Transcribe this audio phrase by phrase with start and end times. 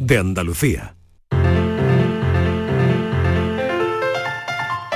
[0.00, 0.96] de Andalucía.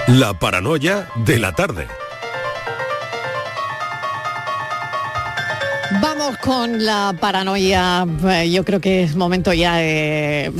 [0.08, 1.86] La paranoia de la tarde.
[6.02, 8.06] Vamos con la paranoia.
[8.28, 10.52] Eh, Yo creo que es momento ya de...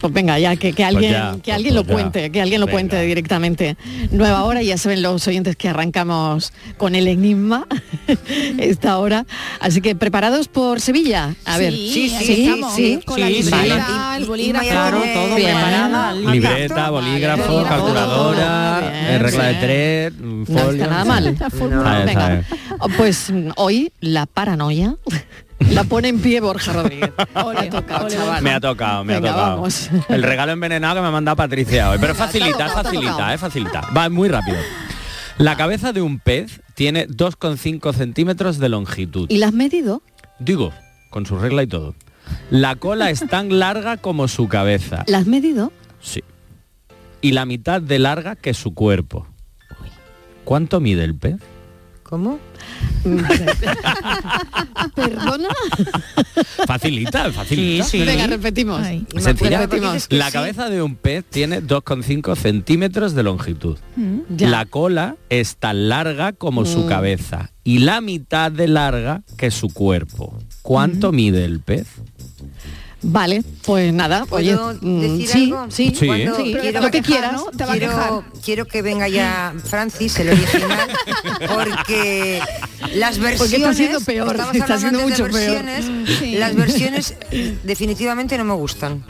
[0.00, 1.92] Pues venga, ya que, que alguien, ya, que pues alguien lo ya.
[1.92, 3.76] cuente, que alguien lo cuente directamente.
[4.10, 7.66] Nueva hora, ya saben los oyentes que arrancamos con el enigma
[8.58, 9.26] esta hora.
[9.60, 11.34] Así que preparados por Sevilla.
[11.44, 12.74] A ver, Sí, ahí estamos,
[13.04, 14.66] con la libreta, el bolígrafo.
[14.68, 15.50] Claro, todo Bien.
[15.54, 16.12] preparada.
[16.14, 19.58] Libreta, bolígrafo, Vale, calculadora, bien, eh, regla de sí.
[19.60, 20.70] tres, No folio.
[20.72, 21.24] está nada mal.
[21.60, 22.28] Bien, Venga.
[22.28, 22.44] bien.
[22.96, 24.96] Pues hoy la paranoia
[25.70, 27.12] la pone en pie Borja Rodríguez.
[27.34, 28.42] Ha tocado, chaval.
[28.42, 29.50] Me ha tocado, me Venga, ha tocado.
[29.56, 29.90] vamos.
[30.08, 31.98] El regalo envenenado que me ha mandado Patricia hoy.
[32.00, 33.82] Pero facilita, facilita, eh, facilita.
[33.96, 34.56] Va muy rápido.
[35.38, 39.26] La cabeza de un pez tiene 2,5 centímetros de longitud.
[39.30, 40.02] ¿Y la has medido?
[40.38, 40.72] Digo,
[41.10, 41.94] con su regla y todo.
[42.50, 45.04] La cola es tan larga como su cabeza.
[45.06, 45.72] ¿La has medido?
[46.00, 46.22] Sí.
[47.22, 49.26] Y la mitad de larga que su cuerpo.
[50.44, 51.36] ¿Cuánto mide el pez?
[52.10, 52.40] ¿Cómo?
[54.94, 55.48] ¿Perdona?
[56.66, 57.86] Facilita, facilita.
[57.92, 58.82] Venga, repetimos.
[59.16, 59.60] Sencilla.
[59.60, 60.06] Repetimos.
[60.10, 63.78] La cabeza de un pez tiene 2,5 centímetros de longitud.
[64.28, 64.48] Ya.
[64.48, 66.88] La cola es tan larga como su Mm.
[66.88, 70.36] cabeza y la mitad de larga que su cuerpo.
[70.62, 71.86] ¿Cuánto mide el pez?
[73.02, 75.66] Vale, pues nada, oye, ¿Puedo mm, decir sí, algo?
[75.70, 76.06] sí, Sí.
[76.06, 77.42] Cuando sí, quiero- lo que quieras.
[77.56, 80.88] quiero, quiero que venga ya Francis, el original,
[81.48, 82.40] porque
[82.94, 83.38] las versiones...
[83.38, 85.64] Porque está siendo peor, estamos está hablando siendo mucho peor.
[85.64, 86.34] versiones, Sí.
[86.36, 87.14] Las versiones
[87.64, 89.02] definitivamente no me gustan.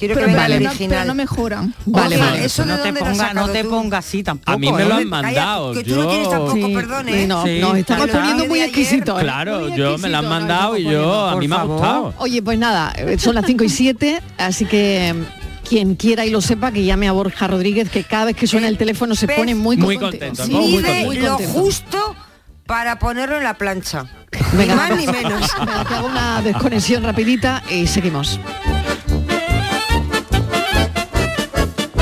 [0.00, 1.74] Quiero Pero que venga vale, el no- pero no mejoran.
[1.84, 2.44] Vale, Oye, vale.
[2.46, 4.50] Eso no te lo ponga, no te ponga así tampoco.
[4.50, 5.02] A mí me lo ¿eh?
[5.02, 5.72] han mandado.
[5.74, 7.26] que tú no yo- tampoco, Sí, ¿eh?
[7.28, 9.20] no, Sí, nos estamos poniendo muy exquisitos.
[9.20, 9.22] ¿eh?
[9.24, 12.14] Claro, Muy yo me la han mandado y yo, a mí me ha gustado.
[12.16, 16.30] Oye, pues nada, eh, son las 5 y 7, así que mm, quien quiera y
[16.30, 19.28] lo sepa, que llame a Borja Rodríguez, que cada vez que suena el teléfono se
[19.28, 20.46] pone muy, Muy contento.
[20.48, 21.06] muy contento.
[21.06, 21.52] muy lo contento.
[21.60, 22.16] justo
[22.64, 24.06] para ponerlo en la plancha.
[24.54, 25.46] Venga, ni más ni menos.
[25.58, 28.40] Venga, que hago una desconexión rapidita y seguimos.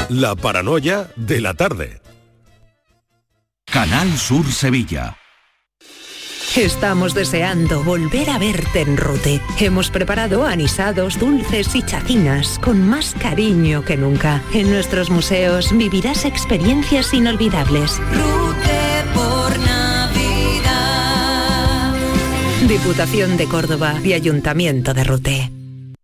[0.09, 2.01] La paranoia de la tarde.
[3.71, 5.19] Canal Sur Sevilla.
[6.57, 9.43] Estamos deseando volver a verte en Rute.
[9.61, 14.43] Hemos preparado anisados, dulces y chacinas con más cariño que nunca.
[14.55, 17.99] En nuestros museos vivirás experiencias inolvidables.
[17.99, 20.73] Rute por Navidad.
[22.67, 25.58] Diputación de Córdoba y Ayuntamiento de Rute.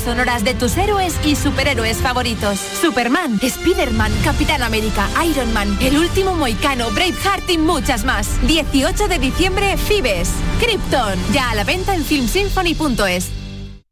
[0.00, 2.58] sonoras de tus héroes y superhéroes favoritos.
[2.58, 8.28] Superman, Spider-Man, Capitán América, Iron Man, El Último Moicano, Braveheart y muchas más.
[8.46, 10.30] 18 de diciembre, Fibes.
[10.60, 13.39] Krypton, ya a la venta en filmsymphony.es.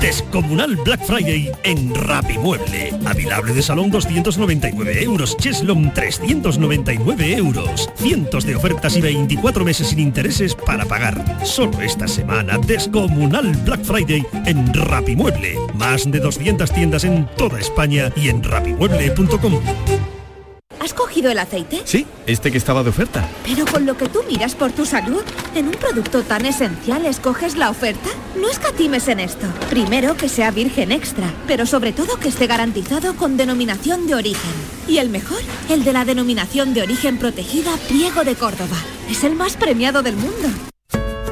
[0.00, 2.92] Descomunal Black Friday en Rapimueble.
[3.06, 5.36] Avilable de salón 299 euros.
[5.36, 7.90] Cheslom 399 euros.
[7.96, 11.24] Cientos de ofertas y 24 meses sin intereses para pagar.
[11.44, 15.56] Solo esta semana, Descomunal Black Friday en Rapimueble.
[15.74, 20.17] Más de 200 tiendas en toda España y en rapimueble.com.
[20.80, 21.82] ¿Has cogido el aceite?
[21.84, 23.28] Sí, este que estaba de oferta.
[23.44, 25.22] Pero con lo que tú miras por tu salud,
[25.54, 28.08] en un producto tan esencial escoges la oferta.
[28.40, 29.46] No escatimes en esto.
[29.70, 34.52] Primero que sea virgen extra, pero sobre todo que esté garantizado con denominación de origen.
[34.86, 38.76] Y el mejor, el de la denominación de origen protegida Priego de Córdoba.
[39.10, 40.48] Es el más premiado del mundo.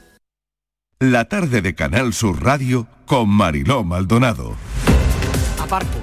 [1.00, 4.54] La tarde de Canal Sur Radio con Mariló Maldonado.
[5.60, 5.98] Aparco.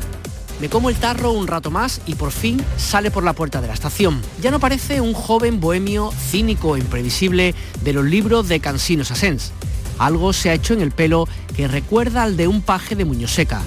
[0.60, 3.68] Me como el tarro un rato más y por fin sale por la puerta de
[3.68, 4.22] la estación.
[4.42, 9.54] Ya no parece un joven bohemio cínico e imprevisible de los libros de Cansino Sassens.
[9.98, 13.62] Algo se ha hecho en el pelo que recuerda al de un paje de Muñoseca.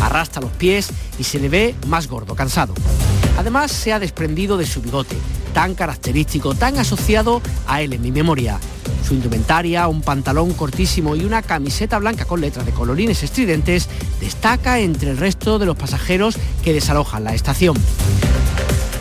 [0.00, 0.88] Arrastra los pies
[1.18, 2.74] y se le ve más gordo, cansado.
[3.38, 5.16] Además se ha desprendido de su bigote,
[5.52, 8.58] tan característico, tan asociado a él en mi memoria.
[9.06, 13.88] Su indumentaria, un pantalón cortísimo y una camiseta blanca con letras de colorines estridentes
[14.20, 17.76] destaca entre el resto de los pasajeros que desalojan la estación.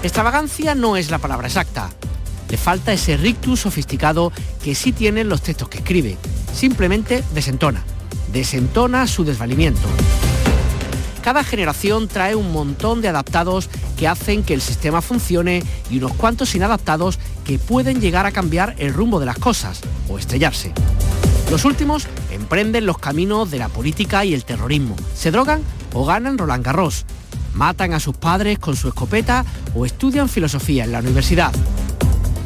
[0.04, 1.90] Extravagancia no es la palabra exacta.
[2.50, 4.32] Le falta ese rictus sofisticado
[4.64, 6.18] que sí tienen los textos que escribe.
[6.54, 7.84] Simplemente desentona.
[8.32, 9.88] Desentona su desvalimiento.
[11.25, 13.68] Cada generación trae un montón de adaptados
[13.98, 18.75] que hacen que el sistema funcione y unos cuantos inadaptados que pueden llegar a cambiar
[18.77, 20.72] el rumbo de las cosas o estrellarse.
[21.50, 24.95] Los últimos emprenden los caminos de la política y el terrorismo.
[25.16, 25.63] Se drogan
[25.94, 27.07] o ganan Roland Garros.
[27.56, 29.44] Matan a sus padres con su escopeta
[29.74, 31.51] o estudian filosofía en la universidad.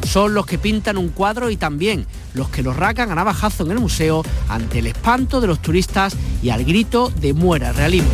[0.06, 3.72] Son los que pintan un cuadro y también los que los racan a navajazo en
[3.72, 8.08] el museo ante el espanto de los turistas y al grito de muera realismo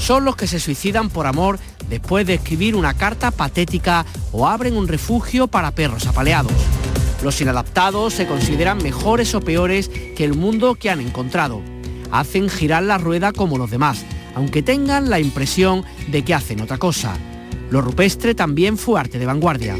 [0.00, 1.58] son los que se suicidan por amor
[1.88, 6.52] después de escribir una carta patética o abren un refugio para perros apaleados.
[7.22, 11.60] Los inadaptados se consideran mejores o peores que el mundo que han encontrado.
[12.10, 14.04] Hacen girar la rueda como los demás,
[14.34, 17.16] aunque tengan la impresión de que hacen otra cosa.
[17.70, 19.76] Lo rupestre también fue arte de vanguardia.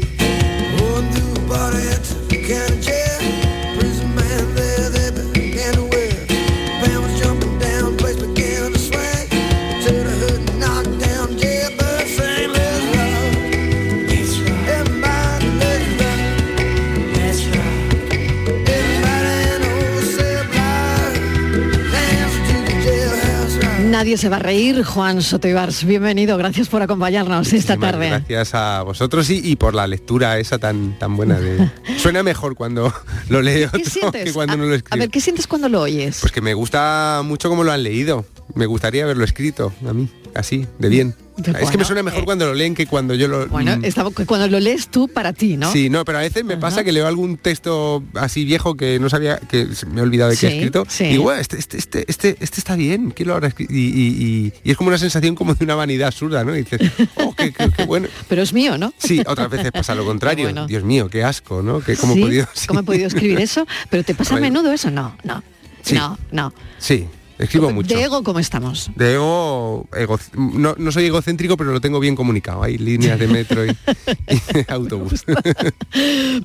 [24.01, 25.83] Nadie se va a reír, Juan Sotoibars.
[25.83, 28.09] Bienvenido, gracias por acompañarnos esta tarde.
[28.09, 31.39] Gracias a vosotros y, por la lectura esa tan, tan buena.
[31.39, 31.69] De...
[31.99, 32.91] Suena mejor cuando
[33.29, 33.69] lo leo
[34.11, 34.95] que cuando no lo escribo.
[34.95, 36.17] A ver, ¿qué sientes cuando lo oyes?
[36.19, 38.25] Pues que me gusta mucho como lo han leído.
[38.55, 41.15] Me gustaría haberlo escrito a mí, así, de bien
[41.47, 43.47] es que me suena mejor eh, cuando lo leen que cuando yo lo...
[43.47, 44.25] Bueno, mm.
[44.25, 45.71] cuando lo lees tú para ti, ¿no?
[45.71, 49.09] Sí, no, pero a veces me pasa que leo algún texto así viejo que no
[49.09, 50.85] sabía, que me he olvidado de que he escrito.
[50.99, 53.73] Y digo, este, este, este, este, este está bien, ¿quién lo habrá escrito?
[53.73, 56.55] Y, es como una sensación como de una vanidad absurda, ¿no?
[56.55, 56.79] Y dices,
[57.15, 57.53] oh, qué,
[57.85, 58.07] bueno.
[58.27, 58.93] Pero es mío, ¿no?
[58.97, 60.51] Sí, otras veces pasa lo contrario.
[60.67, 61.81] Dios mío, qué asco, ¿no?
[61.81, 63.65] Que cómo, he podido, ¿Cómo he podido escribir eso?
[63.89, 64.91] ¿Pero te pasa a menudo eso?
[64.91, 65.43] No, no.
[65.91, 66.53] No, no.
[66.77, 67.07] Sí,
[67.41, 67.95] Escribo mucho.
[67.95, 68.91] ¿De ego cómo estamos?
[68.95, 69.87] De ego,
[70.35, 72.61] no, soy egocéntrico, pero lo tengo bien comunicado.
[72.61, 73.75] Hay líneas de metro y,
[74.67, 75.23] autobús.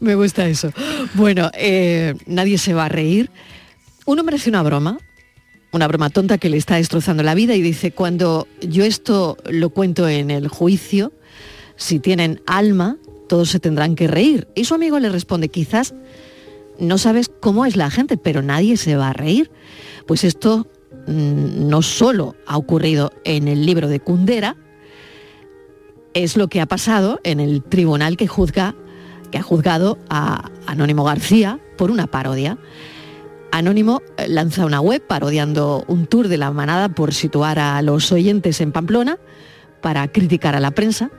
[0.00, 0.72] Me gusta eso.
[1.12, 3.30] Bueno, eh, nadie se va a reír.
[4.06, 4.96] Uno merece una broma,
[5.70, 9.68] una broma tonta que le está destrozando la vida y dice, cuando yo esto lo
[9.68, 11.12] cuento en el juicio,
[11.76, 12.96] si tienen alma,
[13.28, 14.48] todos se tendrán que reír.
[14.54, 15.94] Y su amigo le responde, quizás
[16.78, 19.50] no sabes cómo es la gente, pero nadie se va a reír.
[20.06, 20.66] Pues esto
[21.06, 24.56] no solo ha ocurrido en el libro de Kundera,
[26.14, 28.75] es lo que ha pasado en el tribunal que juzga
[29.30, 32.58] que ha juzgado a Anónimo García por una parodia.
[33.52, 38.12] Anónimo eh, lanza una web parodiando un tour de la manada por situar a los
[38.12, 39.18] oyentes en Pamplona
[39.80, 41.10] para criticar a la prensa.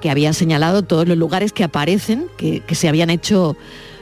[0.00, 3.54] que había señalado todos los lugares que aparecen, que, que se habían hecho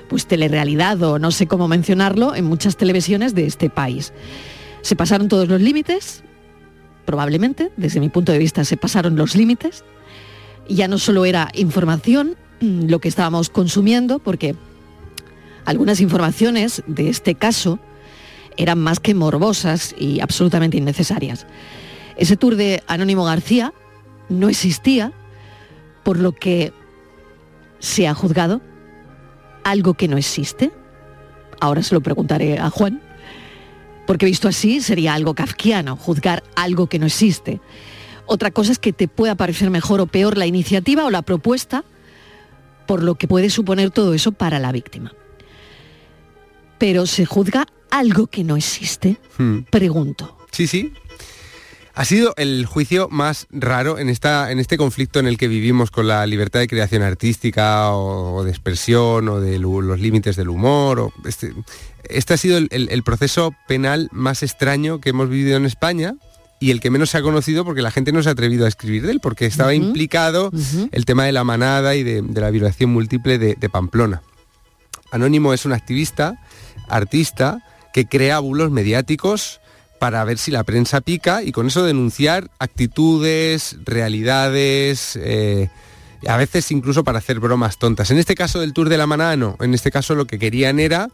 [0.09, 4.13] pues telerealidad o no sé cómo mencionarlo en muchas televisiones de este país.
[4.83, 6.23] Se pasaron todos los límites,
[7.09, 9.83] probablemente, desde mi punto de vista se pasaron los límites.
[10.69, 14.55] Ya no solo era información mm, lo que estábamos consumiendo, porque
[15.65, 17.79] algunas informaciones de este caso
[18.59, 21.47] eran más que morbosas y absolutamente innecesarias.
[22.19, 23.73] Ese tour de Anónimo García
[24.29, 25.13] no existía,
[26.03, 26.75] por lo que
[27.79, 28.61] se ha juzgado
[29.65, 30.73] algo que no existe.
[31.59, 33.08] Ahora se lo preguntaré a Juan
[34.09, 37.61] porque visto así sería algo kafkiano, juzgar algo que no existe.
[38.25, 41.85] Otra cosa es que te pueda parecer mejor o peor la iniciativa o la propuesta,
[42.87, 45.13] por lo que puede suponer todo eso para la víctima.
[46.79, 49.19] Pero se juzga algo que no existe.
[49.37, 49.65] Hmm.
[49.71, 50.39] Pregunto.
[50.53, 50.95] Sí, sí.
[51.99, 55.91] Ha sido el juicio más raro en, esta, en este conflicto en el que vivimos
[55.91, 61.01] con la libertad de creación artística o, de expresión o de los límites del humor.
[61.01, 61.53] O este,
[62.09, 66.15] este ha sido el, proceso penal más extraño que hemos vivido en España
[66.61, 68.69] y el que menos se ha conocido porque la gente no se ha atrevido a
[68.69, 70.53] escribir de él, porque estaba implicado
[70.93, 74.23] el tema de la manada y de, la violación múltiple de, de, Pamplona.
[75.11, 76.41] Anónimo es un activista,
[76.89, 77.59] artista,
[77.93, 79.61] que crea bulos mediáticos
[79.99, 85.69] para ver si la prensa pica y con eso denunciar actitudes, realidades, eh,
[86.27, 88.11] a veces incluso para hacer bromas tontas.
[88.11, 90.81] En este caso del Tour de la Manada no, en este caso lo que querían
[90.81, 91.09] era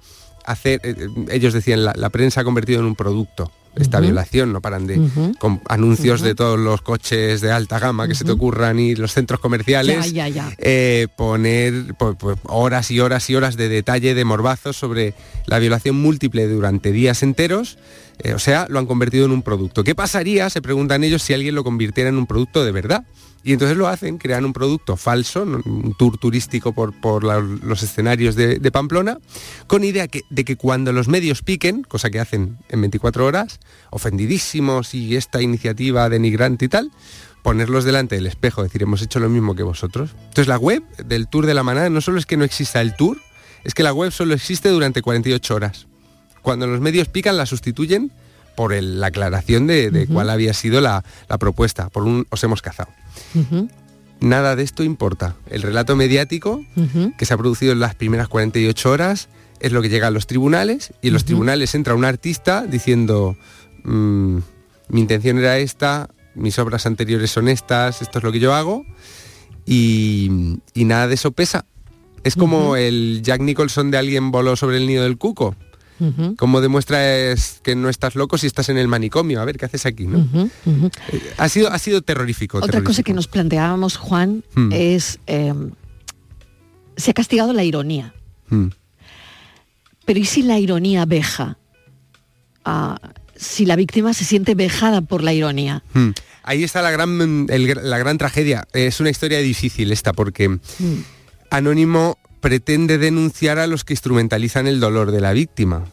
[0.45, 4.87] hacer, eh, ellos decían, la, prensa ha convertido en un producto esta violación, no paran
[4.87, 5.01] de
[5.39, 9.13] con anuncios de todos los coches de alta gama que se te ocurran y los
[9.13, 10.13] centros comerciales,
[10.59, 11.95] eh, poner
[12.45, 15.15] horas y horas y horas de detalle de morbazos sobre
[15.47, 17.79] la violación múltiple durante días enteros
[18.23, 19.83] eh, o sea, lo han convertido en un producto.
[19.83, 23.05] ¿Qué pasaría, se preguntan ellos, si alguien lo convirtiera en un producto de verdad?
[23.45, 28.71] Y entonces lo hacen, crean un producto falso, un tour turístico por, los escenarios de,
[28.73, 29.19] Pamplona,
[29.67, 33.61] con idea de que cuando los medios piquen, cosa que hacen en 24 horas,
[33.91, 36.91] ofendidísimos y esta iniciativa denigrante y tal,
[37.43, 40.11] ponerlos delante del espejo, decir, hemos hecho lo mismo que vosotros.
[40.19, 42.97] Entonces la web del Tour de la Manada no solo es que no exista el
[42.97, 43.19] tour,
[43.63, 45.87] es que la web solo existe durante 48 horas
[46.45, 48.13] cuando los medios pican la sustituyen
[48.57, 51.05] por la aclaración de, cuál había sido la,
[51.39, 52.91] propuesta, por un os hemos cazado.
[54.21, 55.37] Nada de esto importa.
[55.51, 56.65] El relato mediático
[57.19, 59.29] que se ha producido en las primeras 48 horas
[59.61, 63.37] es lo que llega a los tribunales y en los tribunales entra un artista diciendo
[63.85, 64.39] mm,
[64.89, 68.85] mi intención era esta, mis obras anteriores son estas, esto es lo que yo hago
[69.67, 71.65] y, nada de eso pesa.
[72.23, 75.55] Es como el Jack Nicholson de alguien voló sobre el nido del cuco.
[76.37, 79.41] Como demuestras que no estás loco si estás en el manicomio?
[79.41, 80.07] A ver, ¿qué haces aquí?
[80.07, 80.27] ¿no?
[80.67, 82.59] Eh, ha, sido, ha sido terrorífico.
[82.59, 84.73] Otra cosa que nos planteábamos, Juan, hmm.
[84.73, 85.21] es...
[85.27, 85.71] Em,
[86.97, 88.15] se ha castigado la ironía.
[88.49, 88.69] Hmm.
[90.05, 91.59] Pero ¿y si la ironía veja?
[92.65, 92.99] Ah,
[93.37, 95.83] si la víctima se siente vejada por la ironía.
[95.93, 96.11] Hmm.
[96.43, 98.67] Ahí está la gran, la gran tragedia.
[98.73, 100.59] Es una historia difícil esta porque
[101.51, 105.87] Anónimo pretende denunciar a los que instrumentalizan el dolor de la víctima,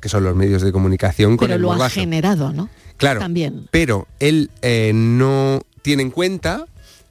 [0.00, 2.70] que son los medios de comunicación con pero lo ha generado, ¿no?
[2.96, 3.20] Claro.
[3.20, 3.68] También.
[3.70, 6.64] Pero él eh, no tiene en cuenta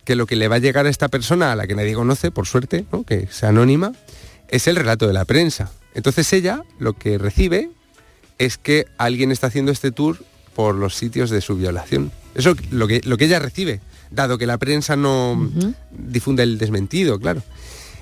[0.04, 2.32] que lo que le va a llegar a esta persona, a la que nadie conoce,
[2.32, 3.92] por suerte, que es anónima,
[4.48, 5.72] es el relato de la prensa.
[5.94, 7.70] Entonces ella lo que recibe
[8.40, 10.18] es que alguien está haciendo este tour
[10.56, 12.12] por los sitios de su violación.
[12.34, 15.52] Eso lo que, lo que ella recibe, dado que la prensa no
[15.92, 17.44] difunde el desmentido, claro.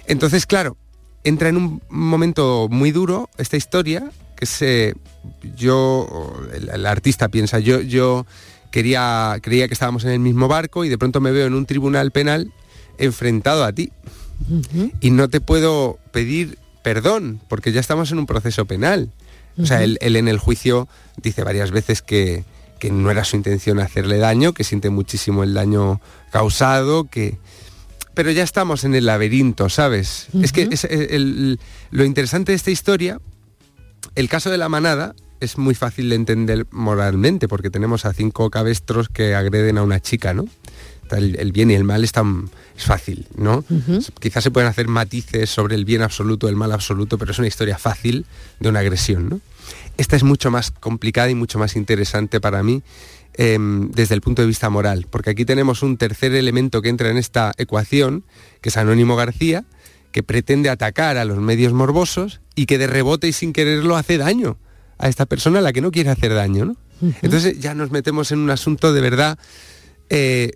[0.10, 0.76] Entonces, claro,
[1.24, 4.96] entra en un momento muy duro esta historia, que se,
[5.56, 8.26] yo, el, artista piensa, yo, yo
[8.72, 11.66] quería, creía que estábamos en el mismo barco y de pronto me veo en un
[11.66, 12.52] tribunal penal
[12.98, 13.92] enfrentado a ti.
[15.00, 19.12] Y no te puedo pedir perdón, porque ya estamos en un proceso penal.
[19.62, 20.88] O sea, él, en el juicio
[21.18, 22.46] dice varias veces que,
[22.80, 26.02] que no era su intención hacerle daño, que siente muchísimo el daño
[26.32, 27.38] causado, que,
[28.14, 30.28] pero ya estamos en el laberinto, ¿sabes?
[30.42, 31.58] Es que eh,
[31.92, 33.20] lo interesante de esta historia,
[34.16, 38.50] el caso de la manada, es muy fácil de entender moralmente, porque tenemos a cinco
[38.50, 40.46] cabestros que agreden a una chica, ¿no?
[41.12, 42.12] El, bien y el mal es,
[42.78, 43.64] es fácil, ¿no?
[44.20, 47.48] Quizás se pueden hacer matices sobre el bien absoluto, el mal absoluto, pero es una
[47.48, 48.28] historia fácil
[48.60, 49.42] de una agresión, ¿no?
[49.98, 52.84] Esta es mucho más complicada y mucho más interesante para mí
[53.42, 57.10] Em, desde el punto de vista moral, porque aquí tenemos un tercer elemento que entra
[57.10, 58.26] en esta ecuación,
[58.60, 59.64] que es Anónimo García,
[60.12, 64.18] que pretende atacar a los medios morbosos y que de rebote y sin quererlo hace
[64.18, 64.58] daño
[64.98, 66.76] a esta persona a la que no quiere hacer daño.
[67.22, 69.40] Entonces ya nos metemos en un asunto de verdad...
[70.10, 70.52] Eh,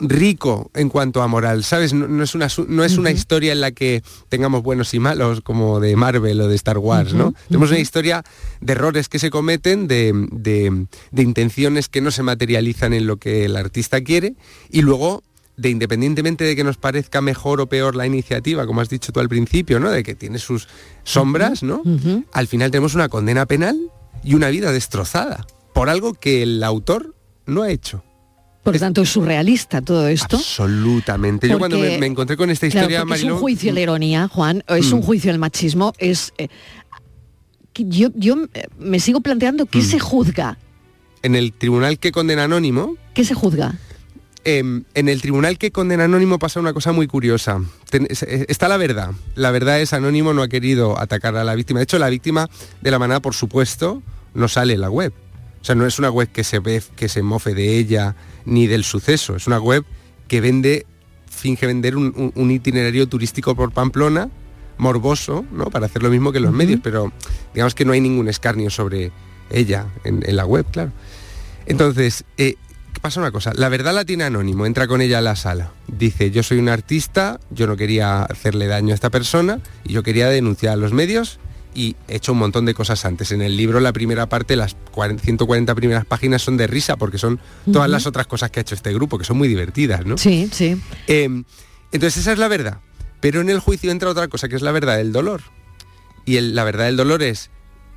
[0.00, 1.92] rico en cuanto a moral, ¿sabes?
[1.92, 5.80] No, es, una, no es una historia en la que tengamos buenos y malos como
[5.80, 7.34] de Marvel o de Star Wars, ¿no?
[7.48, 8.24] Tenemos una historia
[8.60, 13.44] de errores que se cometen, de, de, intenciones que no se materializan en lo que
[13.44, 14.34] el artista quiere
[14.70, 15.22] y luego
[15.56, 19.20] de independientemente de que nos parezca mejor o peor la iniciativa, como has dicho tú
[19.20, 19.90] al principio, ¿no?
[19.90, 20.68] De que tiene sus
[21.04, 21.82] sombras, ¿no?
[22.32, 23.78] Al final tenemos una condena penal
[24.24, 27.14] y una vida destrozada por algo que el autor
[27.46, 28.02] no ha hecho.
[28.62, 30.36] Por lo tanto, es surrealista todo esto.
[30.36, 31.48] Absolutamente.
[31.48, 35.00] Yo cuando me, encontré con esta historia, Es un juicio la ironía, Juan, es un
[35.00, 35.02] mm.
[35.02, 36.32] juicio el machismo, es...
[36.38, 36.48] Eh,
[37.74, 38.36] yo, yo
[38.78, 39.82] me sigo planteando qué mm.
[39.82, 40.58] se juzga.
[41.22, 42.96] En el tribunal que condena anónimo...
[43.14, 43.78] ¿Qué se juzga?
[44.44, 47.60] Em, en el tribunal que condena Anónimo pasa una cosa muy curiosa.
[47.92, 49.10] Está la verdad.
[49.34, 51.80] La verdad es Anónimo no ha querido atacar a la víctima.
[51.80, 52.48] De hecho, la víctima
[52.80, 54.02] de la manada, por supuesto,
[54.32, 55.12] no sale en la web.
[55.60, 58.66] O sea, no es una web que se ve, que se mofe de ella, ni
[58.66, 59.36] del suceso.
[59.36, 59.84] Es una web
[60.26, 60.86] que vende,
[61.28, 64.30] finge vender un, itinerario turístico por Pamplona,
[64.78, 65.66] morboso, ¿no?
[65.66, 67.12] Para hacer lo mismo que los medios, pero
[67.52, 69.12] digamos que no hay ningún escarnio sobre
[69.50, 70.92] ella en, la web, claro.
[71.66, 72.54] Entonces, eh,
[73.02, 75.72] pasa una cosa, la verdad la tiene anónimo, entra con ella a la sala.
[75.88, 80.02] Dice, yo soy un artista, yo no quería hacerle daño a esta persona y yo
[80.02, 81.38] quería denunciar a los medios
[81.74, 83.32] y he hecho un montón de cosas antes.
[83.32, 87.40] En el libro la primera parte, las 140 primeras páginas son de risa porque son
[87.72, 90.18] todas las otras cosas que ha hecho este grupo, que son muy divertidas, ¿no?
[90.18, 90.80] Sí, sí.
[91.06, 91.44] Em,
[91.92, 92.80] entonces esa es la verdad.
[93.20, 95.42] Pero en el juicio entra otra cosa, que es la verdad del dolor.
[96.24, 97.50] Y la verdad del dolor es,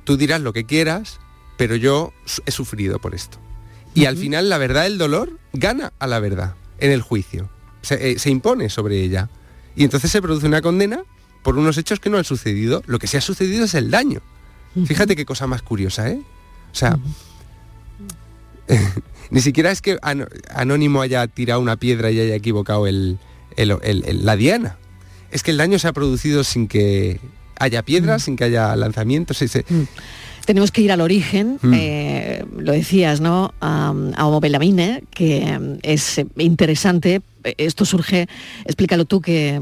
[0.04, 1.18] tú dirás lo que quieras,
[1.56, 2.12] pero yo
[2.46, 3.38] he sufrido por esto.
[3.94, 7.48] Y al final la verdad del dolor gana a la verdad en el juicio.
[7.82, 9.30] Se, eh, se impone sobre ella.
[9.76, 11.04] Y entonces se produce una condena
[11.44, 12.82] por unos hechos que no han sucedido.
[12.86, 14.20] Lo que se ha sucedido es el daño.
[14.86, 16.20] Fíjate qué cosa más curiosa, ¿eh?
[16.72, 16.98] O sea,
[19.30, 19.98] ni siquiera es que
[20.52, 23.18] Anónimo haya tirado una piedra y haya equivocado el,
[23.56, 24.78] la diana.
[25.30, 27.20] Es que el daño se ha producido sin que
[27.60, 29.44] haya piedras, sin que haya lanzamientos.
[30.46, 33.54] Tenemos que ir al origen, eh, lo decías, ¿no?
[33.60, 37.22] A, a Homo que es interesante
[37.58, 38.28] esto surge,
[38.64, 39.60] explícalo tú, que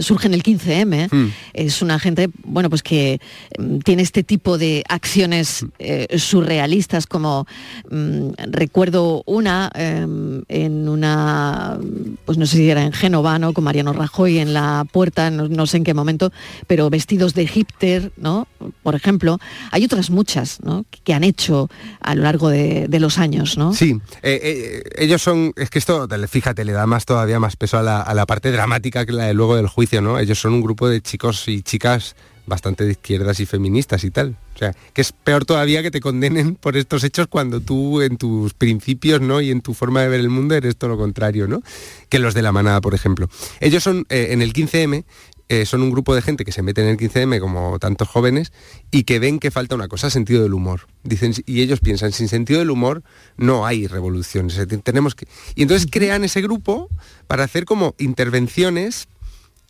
[0.00, 1.08] surge en el 15M.
[1.10, 1.30] Hmm.
[1.52, 3.20] Es una gente, bueno, pues que
[3.58, 7.46] mm, tiene este tipo de acciones eh, surrealistas, como
[7.90, 11.78] mm, recuerdo una em, en una,
[12.24, 13.52] pues no sé si era en Génova, ¿no?
[13.52, 16.32] Con Mariano Rajoy en la puerta, no, sé en qué momento,
[16.66, 18.46] pero vestidos de hipster, ¿no?
[18.82, 19.38] Por ejemplo.
[19.70, 20.84] Hay otras muchas, ¿no?
[21.04, 21.68] Que han hecho
[22.00, 23.72] a lo largo de, los años, ¿no?
[23.72, 27.56] Sí, eh, eh, ellos son, es que esto, fíjate, le da más toda había más
[27.56, 30.18] peso a la, parte dramática que la de luego del juicio, ¿no?
[30.18, 32.14] Ellos son un grupo de chicos y chicas
[32.46, 34.36] bastante de izquierdas y feministas y tal.
[34.54, 38.16] O sea, que es peor todavía que te condenen por estos hechos cuando tú en
[38.16, 39.40] tus principios, ¿no?
[39.40, 41.62] Y en tu forma de ver el mundo eres todo lo contrario, ¿no?
[42.08, 43.28] Que los de la manada, por ejemplo.
[43.60, 45.04] Ellos son, eh, en el 15M,
[45.52, 48.54] eh, son un grupo de gente que se mete en el 15M como tantos jóvenes
[48.90, 50.86] y que ven que falta una cosa, sentido del humor.
[51.02, 53.02] Dicen, y ellos piensan, sin sentido del humor
[53.36, 54.58] no hay revoluciones.
[54.82, 55.26] Tenemos que...
[55.54, 56.88] Y entonces crean ese grupo
[57.26, 59.08] para hacer como intervenciones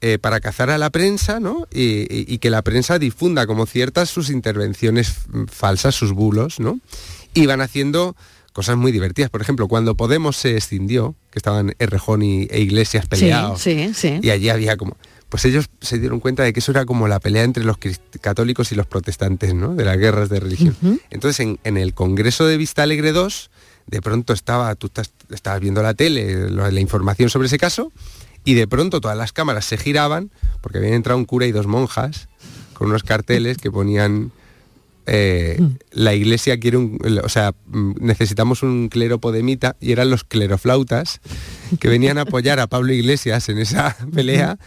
[0.02, 1.66] eh, para cazar a la prensa ¿no?
[1.72, 5.12] Y, que la prensa difunda como ciertas sus intervenciones
[5.50, 6.78] falsas, sus bulos, ¿no?
[7.34, 8.14] y van haciendo
[8.52, 9.30] cosas muy divertidas.
[9.30, 14.48] Por ejemplo, cuando Podemos se escindió, que estaban Errejón y, e Iglesias peleados, y allí
[14.48, 14.96] había como
[15.32, 17.78] pues ellos se dieron cuenta de que eso era como la pelea entre los
[18.20, 19.74] católicos y los protestantes, ¿no?
[19.74, 20.76] De las guerras de religión.
[21.08, 23.28] Entonces, en, el Congreso de Vista Alegre II,
[23.86, 24.90] de pronto estaba, tú
[25.30, 27.92] estabas viendo la tele, la información sobre ese caso,
[28.44, 31.66] y de pronto todas las cámaras se giraban, porque habían entrado un cura y dos
[31.66, 32.28] monjas,
[32.74, 34.32] con unos carteles que ponían
[35.06, 35.60] eh,
[35.90, 41.20] la iglesia quiere un, o sea, mm, necesitamos un clero podemita y eran los cleroflautas
[41.80, 44.58] que venían a apoyar a Pablo Iglesias en esa pelea.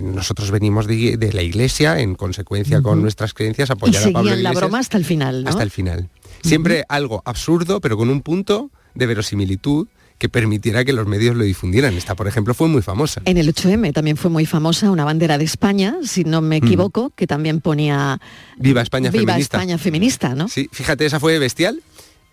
[0.00, 4.54] nosotros venimos de, la iglesia, en consecuencia con nuestras creencias, apoyar a Pablo Iglesias.
[4.54, 6.08] la broma hasta el final, Hasta el final.
[6.42, 11.44] Siempre algo absurdo, pero con un punto de verosimilitud que permitiera que los medios lo
[11.44, 11.94] difundieran.
[11.94, 13.20] Esta, por ejemplo, fue muy famosa.
[13.24, 17.10] En el 8M también fue muy famosa una bandera de España, si no me equivoco,
[17.10, 18.20] que también ponía
[18.56, 19.58] Viva España Viva feminista.
[19.58, 20.48] España feminista, ¿no?
[20.48, 21.82] Sí, fíjate, esa fue bestial.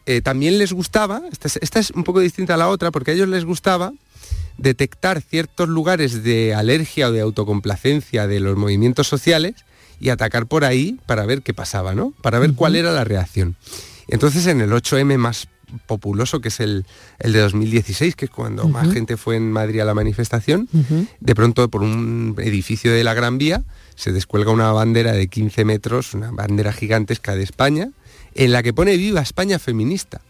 [0.06, 3.30] Eh, también les gustaba, esta es, un poco distinta a la otra, porque a ellos
[3.30, 3.94] les gustaba
[4.58, 9.56] detectar ciertos lugares de alergia o de autocomplacencia de los movimientos sociales
[10.00, 12.14] y atacar por ahí para ver qué pasaba, ¿no?
[12.22, 13.56] Para ver cuál era la reacción.
[14.08, 15.48] Entonces en el 8M más
[15.86, 16.86] populoso que es el,
[17.20, 20.68] de 2016, que es cuando más gente fue en Madrid a la manifestación,
[21.20, 23.64] de pronto por un edificio de la Gran Vía
[23.96, 27.90] se descuelga una bandera de 15 metros, una bandera gigantesca de España,
[28.36, 30.22] en la que pone viva España feminista.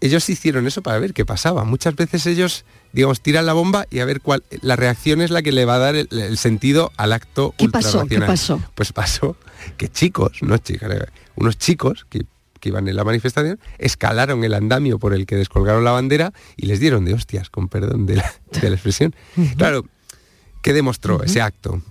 [0.00, 1.64] ellos hicieron eso para ver qué pasaba.
[1.64, 5.42] Muchas veces ellos, digamos, tiran la bomba y a ver cuál, la reacción es la
[5.42, 8.06] que le va a dar el, sentido al acto ¿Qué pasó?
[8.06, 8.62] ¿Qué pasó?
[8.74, 9.36] Pues pasó
[9.76, 10.92] que chicos, no chicas,
[11.36, 12.26] unos chicos que,
[12.68, 16.80] iban en la manifestación, escalaron el andamio por el que descolgaron la bandera y les
[16.80, 19.14] dieron de hostias, con perdón de la, expresión.
[19.56, 19.84] Claro,
[20.62, 21.82] ¿qué demostró ese acto?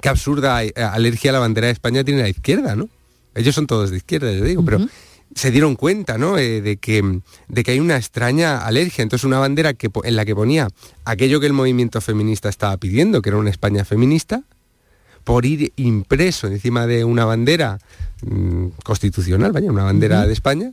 [0.00, 2.88] Qué absurda eh, alergia a la bandera de España tiene la izquierda, ¿no?
[3.34, 4.86] Ellos son todos de izquierda, les digo, pero
[5.34, 6.38] se dieron cuenta ¿no?
[6.38, 9.02] Eh, de, que, de que hay una extraña alergia.
[9.02, 10.68] Entonces una bandera que, en la que ponía
[11.04, 14.42] aquello que el movimiento feminista estaba pidiendo, que era una España feminista,
[15.24, 17.78] por ir impreso encima de una bandera
[18.22, 20.72] mm, constitucional, vaya, una bandera de España,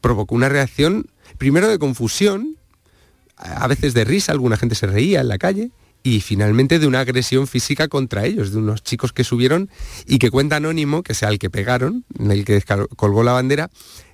[0.00, 1.06] provocó una reacción,
[1.38, 2.56] primero de confusión,
[3.36, 5.70] a veces de risa, alguna gente se reía en la calle,
[6.02, 9.70] y finalmente de una agresión física contra ellos, de unos chicos que subieron
[10.06, 12.62] y que cuenta anónimo, que sea el que pegaron, el que
[12.96, 13.70] colgó la bandera,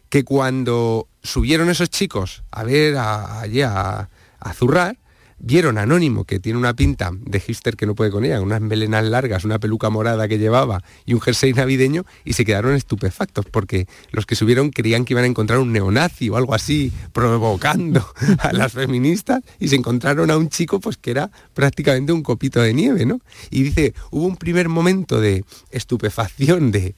[0.08, 4.08] que cuando subieron esos chicos a ver allí a,
[4.40, 4.98] a, zurrar,
[5.38, 9.04] vieron Anónimo, que tiene una pinta de hipster que no puede con ella, unas melenas
[9.04, 13.86] largas, una peluca morada que llevaba y un jersey navideño, y se quedaron estupefactos, porque
[14.12, 18.06] los que subieron creían que iban a encontrar un neonazi o algo así, provocando
[18.38, 22.60] a las feministas, y se encontraron a un chico pues que era prácticamente un copito
[22.60, 23.20] de nieve, ¿no?
[23.50, 26.94] Y dice, hubo un primer momento de estupefacción, de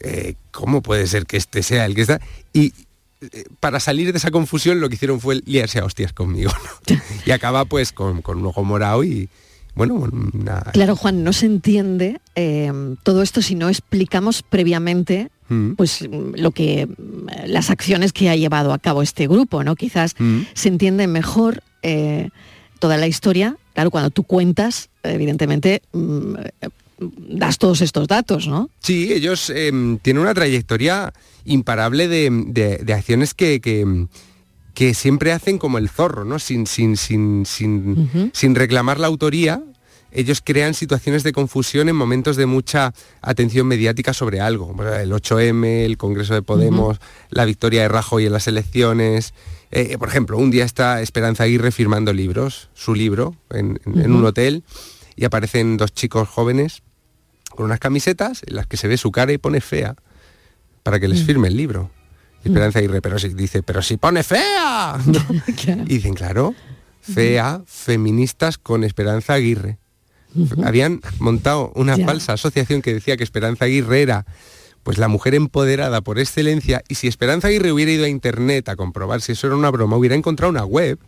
[0.00, 2.20] eh, ¿cómo puede ser que este sea el que está?
[2.52, 2.72] Y
[3.60, 6.50] para salir de esa confusión lo que hicieron fue liarse a hostias conmigo.
[7.26, 9.28] y acaba pues con, un ojo morado y,
[9.74, 10.08] bueno,
[10.72, 15.72] Claro, Juan, no se entiende eh, todo esto si no explicamos previamente mm.
[15.72, 16.88] pues lo que
[17.46, 19.76] las acciones que ha llevado a cabo este grupo, ¿no?
[19.76, 20.40] Quizás mm.
[20.54, 22.30] se entiende mejor eh,
[22.78, 23.56] toda la historia.
[23.74, 26.34] Claro, cuando tú cuentas, evidentemente mm,
[27.00, 28.70] das todos estos datos, ¿no?
[28.80, 31.12] Sí, ellos em, tienen una trayectoria
[31.44, 36.38] imparable de, acciones que, que, siempre hacen como el zorro, ¿no?
[36.38, 39.62] Sin, sin, sin, sin, sin reclamar la autoría,
[40.12, 44.74] ellos crean situaciones de confusión en momentos de mucha atención mediática sobre algo.
[44.82, 46.98] El 8M, el Congreso de Podemos,
[47.30, 49.34] la victoria de Rajoy en las elecciones.
[49.70, 54.24] Eh, por ejemplo, un día está Esperanza Aguirre firmando libros, su libro, en, en un
[54.24, 54.64] hotel,
[55.14, 56.82] y aparecen dos chicos jóvenes
[57.60, 59.94] con unas camisetas en las que se ve su cara y pone fea
[60.82, 61.26] para que les mm.
[61.26, 61.90] firme el libro.
[62.42, 62.52] Y mm.
[62.52, 64.98] Esperanza Aguirre, pero si dice, pero si pone fea.
[65.66, 66.54] Y dicen, claro,
[67.02, 69.76] fea, feministas con Esperanza Aguirre.
[70.64, 74.24] Habían montado una falsa asociación que decía que Esperanza Aguirre era
[74.82, 78.76] pues la mujer empoderada por excelencia y si Esperanza Aguirre hubiera ido a internet a
[78.76, 80.98] comprobar si eso era una broma, hubiera encontrado una web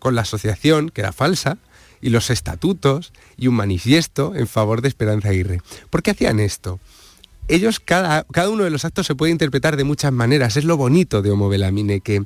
[0.00, 1.58] con la asociación que era falsa
[2.00, 5.60] y los estatutos y un manifiesto en favor de Esperanza Aguirre.
[5.90, 6.80] ¿Por qué hacían esto?
[7.48, 10.56] Ellos, cada, cada uno de los actos se puede interpretar de muchas maneras.
[10.56, 12.22] Es lo bonito de Homo Belamine, que,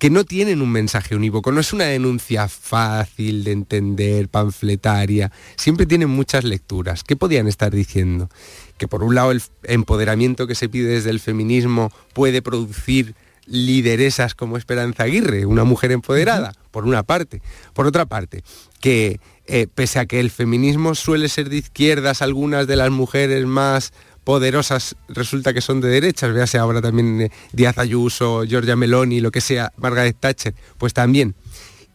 [0.00, 5.84] que no tienen un mensaje unívoco, no es una denuncia fácil de entender, panfletaria, siempre
[5.84, 7.04] tienen muchas lecturas.
[7.04, 8.30] ¿Qué podían estar diciendo?
[8.78, 13.14] Que por un lado el empoderamiento que se pide desde el feminismo puede producir
[13.50, 17.42] lideresas como Esperanza Aguirre, una mujer empoderada, por una parte.
[17.74, 18.42] Por otra parte,
[18.80, 23.44] que eh, pese a que el feminismo suele ser de izquierdas, algunas de las mujeres
[23.44, 29.20] más poderosas resulta que son de derechas, véase ahora también eh, Díaz Ayuso, Giorgia Meloni,
[29.20, 31.34] lo que sea, Margaret Thatcher, pues también.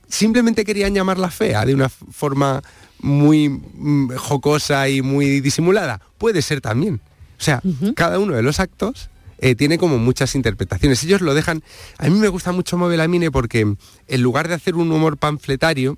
[0.10, 2.62] Simplemente querían llamarla fea de una forma
[3.00, 6.02] muy mm, jocosa y muy disimulada.
[6.18, 7.02] Puede ser también.
[7.40, 7.62] O sea,
[7.96, 9.10] cada uno de los actos
[9.40, 11.04] eh, tiene como muchas interpretaciones.
[11.04, 11.64] Ellos lo dejan...
[11.98, 13.62] A mí me gusta mucho Movelamine porque
[14.08, 15.98] en lugar de hacer un humor panfletario,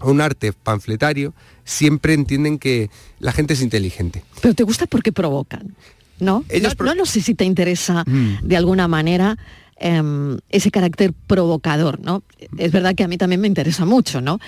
[0.00, 4.22] o un arte panfletario, siempre entienden que la gente es inteligente.
[4.40, 5.74] Pero te gusta porque provocan,
[6.20, 6.44] ¿no?
[6.78, 8.38] no, no, sé si te interesa mm.
[8.42, 9.38] de alguna manera
[9.76, 12.22] em, ese carácter provocador, ¿no?
[12.58, 14.40] Es verdad que a mí también me interesa mucho, ¿no?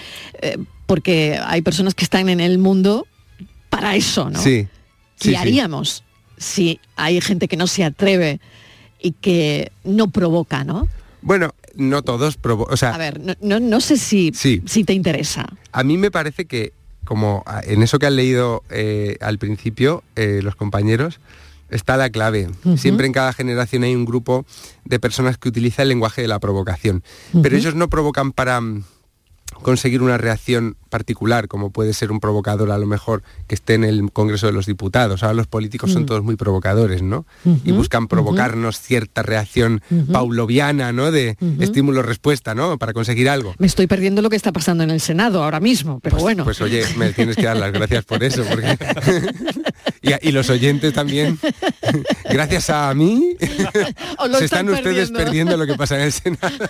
[0.42, 3.06] Eh, porque hay personas que están en el mundo
[3.70, 4.40] para eso, ¿no?
[4.40, 4.68] Sí.
[5.18, 6.04] ¿Qué haríamos?
[6.36, 8.40] Si hay gente que no se atreve
[9.00, 10.88] y que no provoca, ¿no?
[11.22, 12.94] Bueno, no todos provocan.
[12.94, 15.46] a ver, no, sé si, si te interesa.
[15.72, 16.72] A mí me parece que,
[17.04, 21.20] como en eso que han leído eh, al principio eh, los compañeros,
[21.70, 22.48] está la clave.
[22.76, 24.46] Siempre en cada generación hay un grupo
[24.84, 27.02] de personas que utiliza el lenguaje de la provocación.
[27.42, 28.60] Pero ellos no provocan para
[29.62, 33.84] conseguir una reacción particular, como puede ser un provocador a lo mejor que esté en
[33.84, 35.22] el Congreso de los Diputados.
[35.22, 36.06] Ahora los políticos son Mm.
[36.06, 37.26] todos muy provocadores, ¿no?
[37.64, 41.10] y buscan provocarnos cierta reacción pauloviana, ¿no?
[41.10, 42.78] De estímulo-respuesta, ¿no?
[42.78, 43.54] Para conseguir algo.
[43.58, 46.44] Me estoy perdiendo lo que está pasando en el Senado ahora mismo, pero bueno.
[46.44, 48.78] Pues oye, me tienes que dar las gracias por eso, porque
[50.02, 51.38] y, y los oyentes también,
[52.30, 53.36] gracias a mí,
[54.38, 55.18] se están ustedes perdiendo.
[55.18, 56.66] perdiendo lo que pasa en el Senado.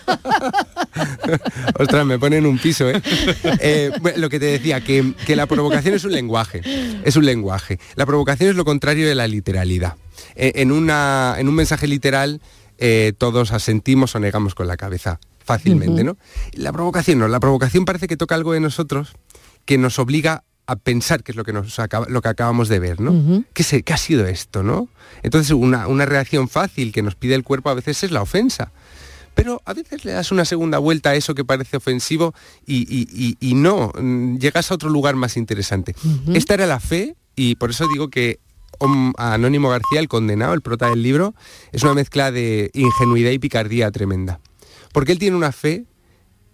[1.79, 3.01] Ostras, me ponen un piso, ¿eh?
[3.61, 6.61] Eh, bueno, lo que te decía, que, que la provocación es un lenguaje,
[7.05, 7.79] es un lenguaje.
[7.95, 9.95] La provocación es lo contrario de la literalidad.
[10.35, 12.41] Eh, en, una, en un mensaje literal
[12.79, 16.05] eh, todos asentimos o negamos con la cabeza fácilmente.
[16.05, 16.17] ¿no?
[16.53, 19.13] La provocación no, la provocación parece que toca algo de nosotros
[19.65, 22.81] que nos obliga a pensar qué es lo que, nos acaba- lo que acabamos de
[22.81, 23.45] ver, ¿no?
[23.55, 24.89] ¿Qué, se- qué ha sido esto, no?
[25.23, 28.73] Entonces una, una reacción fácil que nos pide el cuerpo a veces es la ofensa.
[29.37, 32.35] Pero a veces le das una segunda vuelta a eso que parece ofensivo
[32.67, 35.95] y, y- y- y no, mm, llegas a otro lugar más interesante.
[36.35, 38.41] Esta era la fe y por eso digo que
[39.17, 41.35] Anónimo García, el condenado, el prota del libro,
[41.73, 44.41] es una mezcla de ingenuidad y picardía tremenda.
[44.93, 45.85] Porque él tiene una fe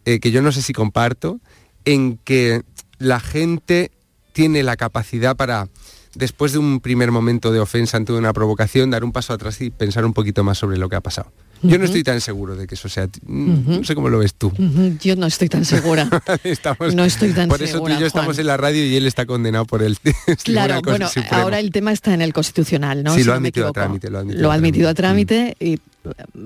[0.04, 1.40] eh, que yo no sé si comparto,
[1.84, 2.62] en que
[2.98, 3.90] la gente
[4.32, 5.68] tiene la capacidad para,
[6.14, 9.70] después de un primer momento de ofensa ante una provocación, dar un paso atrás y
[9.70, 11.32] pensar un poquito más sobre lo que ha pasado.
[11.62, 13.08] Yo no estoy tan seguro de que eso sea...
[13.26, 14.52] mm, No sé cómo lo ves tú.
[15.00, 16.08] Yo no estoy tan segura.
[16.44, 18.96] Estamos- No estoy tan por eso tú segura, y yo estamos en la radio y
[18.96, 19.96] él está condenado por el
[20.44, 21.28] Claro, bueno, Supremo.
[21.42, 23.14] ahora el tema está en el Constitucional, ¿no?
[23.14, 23.80] Sí, Si lo ha no admitido a equivoco.
[23.86, 25.78] trámite, lo ha admitido Lo a ha admitido a trámite y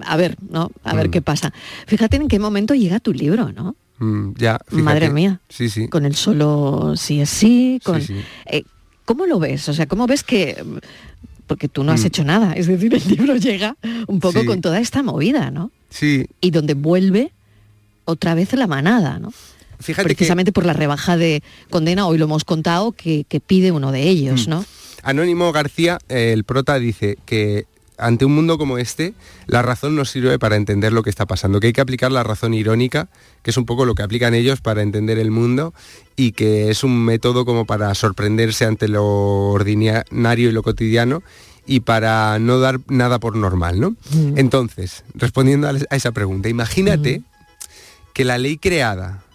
[0.04, 0.70] a ver, ¿no?
[0.84, 1.10] A ver Mm.
[1.12, 1.52] qué pasa.
[1.86, 3.74] Fíjate en qué momento llega tu libro, ¿no?
[3.98, 4.82] Mm, ya, fíjate.
[4.82, 5.40] Madre mía.
[5.48, 5.88] Sí, sí.
[5.88, 8.20] Con el solo sí es sí, con Sí, sí.
[8.46, 8.62] eh,
[9.06, 9.68] ¿Cómo lo ves?
[9.68, 10.62] O sea, ¿cómo ves que
[11.46, 12.06] porque tú no has Mm.
[12.06, 14.46] hecho nada, es decir, el libro llega un poco Sí.
[14.46, 15.70] con toda esta movida, ¿no?
[15.90, 17.32] Sí, Y donde vuelve
[18.04, 19.32] otra vez la manada, ¿no?
[19.78, 20.14] fíjate que...
[20.14, 24.02] Precisamente por la rebaja de condena, hoy lo hemos contado, que, que pide uno de
[24.08, 24.50] ellos, Mm.
[24.50, 24.64] ¿no?
[25.02, 27.66] Anónimo García, eh, el prota, dice que
[27.98, 29.14] ante un mundo como este,
[29.46, 32.22] la razón nos sirve para entender lo que está pasando, que hay que aplicar la
[32.22, 33.08] razón irónica,
[33.42, 35.74] que es un poco lo que aplican ellos para entender el mundo
[36.16, 39.04] y que es un método como para sorprenderse ante lo
[39.50, 41.22] ordinario y lo cotidiano
[41.66, 43.90] y para no dar nada por normal, ¿no?
[44.10, 44.38] Mm.
[44.38, 47.22] Entonces, respondiendo a a esa pregunta, imagínate
[48.14, 49.26] que la ley creada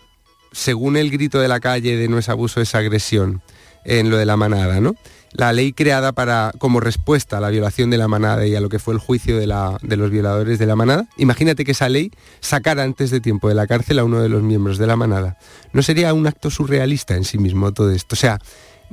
[0.52, 3.42] según el grito de la calle de no es abuso, es agresión,
[3.84, 4.96] en lo de la manada, ¿no?
[5.34, 8.68] La ley creada para, como respuesta a la violación de la manada y a lo
[8.70, 11.88] que fue el juicio de, la- de los violadores de la manada, imagínate que esa
[11.88, 14.96] ley sacara antes de tiempo de la cárcel a uno de los miembros de la
[14.98, 15.38] manada.
[15.72, 18.16] ¿No sería un acto surrealista en sí mismo todo esto?
[18.16, 18.40] O sea,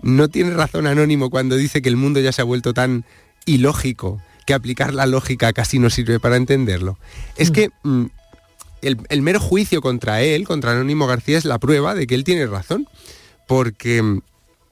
[0.03, 3.05] no tiene razón Anónimo cuando dice que el mundo ya se ha vuelto tan
[3.47, 6.99] ilógico que aplicar la lógica casi no sirve para entenderlo.
[7.37, 8.05] Es que mm,
[8.83, 12.23] el, el mero juicio contra él, contra Anónimo García, es la prueba de que él
[12.25, 12.87] tiene razón.
[13.47, 14.21] Porque mm,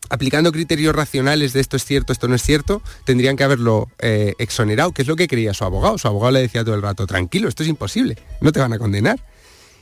[0.09, 4.35] aplicando criterios racionales de esto es cierto, esto no es cierto, tendrían que haberlo eh,
[4.39, 5.99] exonerado, que es lo que creía su abogado.
[5.99, 8.79] Su abogado le decía todo el rato, tranquilo, esto es imposible, no te van a
[8.79, 9.21] condenar.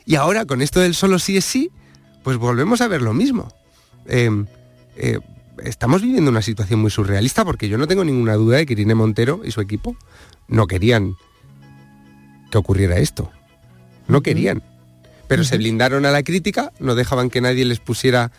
[0.07, 1.71] Y ahora con esto del solo sí es sí,
[2.23, 3.53] pues volvemos a ver lo mismo.
[4.07, 4.31] Eh,
[4.97, 5.19] eh,
[5.63, 8.95] estamos viviendo una situación muy surrealista porque yo no tengo ninguna duda de que Irene
[8.95, 9.97] Montero y su equipo
[10.49, 11.15] no querían
[12.51, 13.31] que ocurriera esto.
[14.09, 14.63] No querían.
[15.27, 18.31] Pero se blindaron a la crítica, no dejaban que nadie les pusiera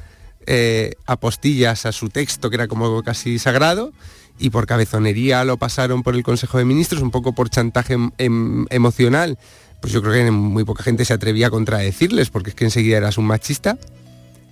[0.47, 3.93] eh, apostillas a su texto, que era como casi sagrado,
[4.37, 8.11] y por cabezonería lo pasaron por el Consejo de Ministros, un poco por chantaje em-
[8.17, 9.37] em- emocional.
[9.81, 12.97] Pues yo creo que muy poca gente se atrevía a contradecirles, porque es que enseguida
[12.97, 13.77] eras un machista,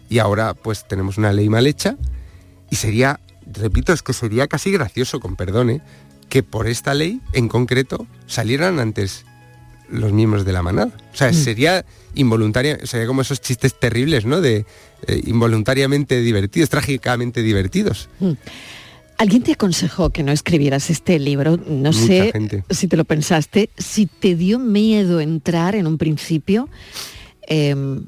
[0.10, 1.98] y ahora pues tenemos una ley mal hecha,
[2.70, 3.20] y sería,
[3.52, 5.82] repito, es que sería casi gracioso, con perdón, ¿eh?
[6.30, 9.26] que por esta ley en concreto salieran antes
[9.90, 10.92] los miembros de la manada.
[11.14, 11.34] O sea, Mm.
[11.34, 14.42] sería involuntaria, sería como esos chistes terribles, ¿no?
[14.42, 14.66] De
[15.08, 18.08] eh, involuntariamente divertidos, trágicamente divertidos.
[18.20, 18.32] Mm.
[19.18, 21.58] ¿Alguien te aconsejó que no escribieras este libro?
[21.58, 22.64] No Mucha sé gente.
[22.70, 26.68] si te lo pensaste, si te dio miedo entrar en un principio.
[27.48, 28.04] em,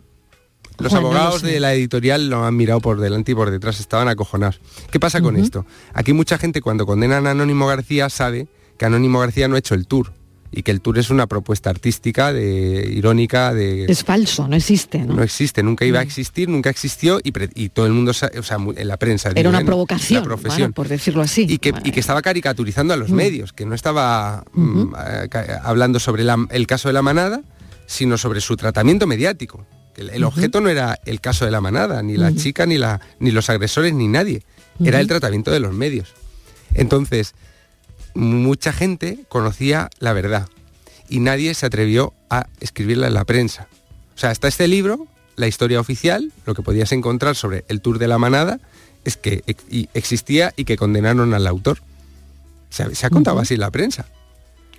[0.77, 3.49] Los Juan, no lo abogados de la editorial lo han mirado por delante y por
[3.51, 4.59] detrás, estaban acojonados.
[4.91, 5.65] ¿Qué pasa con esto?
[5.93, 9.75] Aquí mucha gente cuando condenan a Anónimo García sabe que Anónimo García no ha hecho
[9.75, 10.11] el tour
[10.51, 13.85] y que el tour es una propuesta artística, de irónica, de...
[13.85, 15.15] es falso, no existe, ¿no?
[15.15, 18.13] No existe, nunca iba a existir, nunca existió y, pre- y todo el mundo, o
[18.13, 19.31] sea, en la prensa.
[19.35, 20.57] Era una provocación, La profesión.
[20.59, 21.45] bueno, por decirlo así.
[21.49, 23.15] y que, y que estaba caricaturizando a los Mm.
[23.15, 25.29] medios, que no estaba mm, eh,
[25.63, 27.41] hablando sobre la- el caso de la manada,
[27.85, 29.65] sino sobre su tratamiento mediático.
[29.97, 33.31] El, objeto no era el caso de la manada, ni la chica, ni, la, ni
[33.31, 34.43] los agresores, ni nadie.
[34.83, 36.13] Era el tratamiento de los medios.
[36.73, 37.33] Entonces,
[38.15, 40.47] mucha gente conocía la verdad
[41.09, 43.67] y nadie se atrevió a escribirla en la prensa.
[44.15, 47.99] O sea, está este libro la historia oficial, lo que podías encontrar sobre el tour
[47.99, 48.59] de la manada,
[49.03, 49.43] es que
[49.93, 51.79] existía y que condenaron al autor.
[52.69, 54.05] Se ha, contado así en la prensa.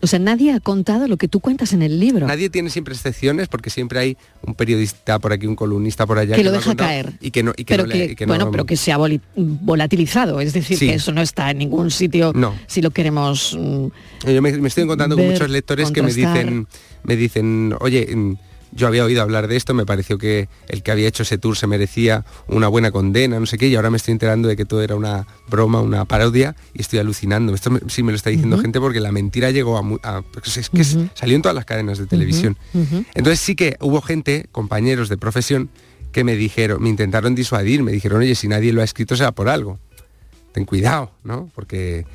[0.07, 2.29] O sea, nadie ha contado lo que tú cuentas en el libro.
[2.29, 6.37] Nadie tiene siempre excepciones porque siempre hay un periodista por aquí, un columnista por allá
[6.37, 8.93] que, lo deja caer y que no, y que pero que, bueno, pero que se
[8.93, 8.99] ha
[9.35, 12.31] volatilizado, es decir, que eso no está en ningún sitio.
[12.37, 12.55] No.
[12.69, 13.59] Si lo queremos.
[13.59, 13.87] Mm,
[14.33, 16.69] Yo me, estoy encontrando con muchos lectores que me dicen,
[17.03, 18.35] me dicen, oye mm,
[18.77, 21.57] yo había oído hablar de esto, me pareció que el que había hecho ese tour
[21.57, 24.65] se merecía una buena condena, no sé qué, y ahora me estoy enterando de que
[24.65, 27.55] todo era una broma, una parodia, y estoy alucinando.
[27.55, 30.23] Esto sí me lo está diciendo gente porque la mentira llegó a...
[30.45, 32.57] es que salió en todas las cadenas de televisión.
[33.15, 35.71] Entonces sí que hubo gente, compañeros de profesión,
[36.13, 39.33] que me dijeron, me intentaron disuadir, me dijeron, oye, si nadie lo ha escrito sea
[39.33, 39.79] por algo.
[40.53, 41.51] Ten cuidado, ¿no?
[41.55, 42.07] Porque,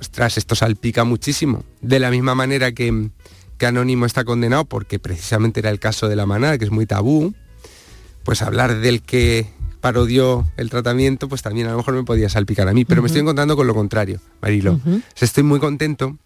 [0.00, 1.64] ostras, esto salpica muchísimo.
[1.82, 3.10] De la misma manera que
[3.58, 6.86] que Anónimo está condenado porque precisamente era el caso de la manada, que es muy
[6.86, 7.34] tabú,
[8.24, 9.48] pues hablar del que
[9.80, 13.06] parodió el tratamiento, pues también a lo mejor me podía salpicar a mí, pero me
[13.06, 14.80] estoy encontrando con lo contrario, Marilo.
[15.20, 16.16] estoy muy contento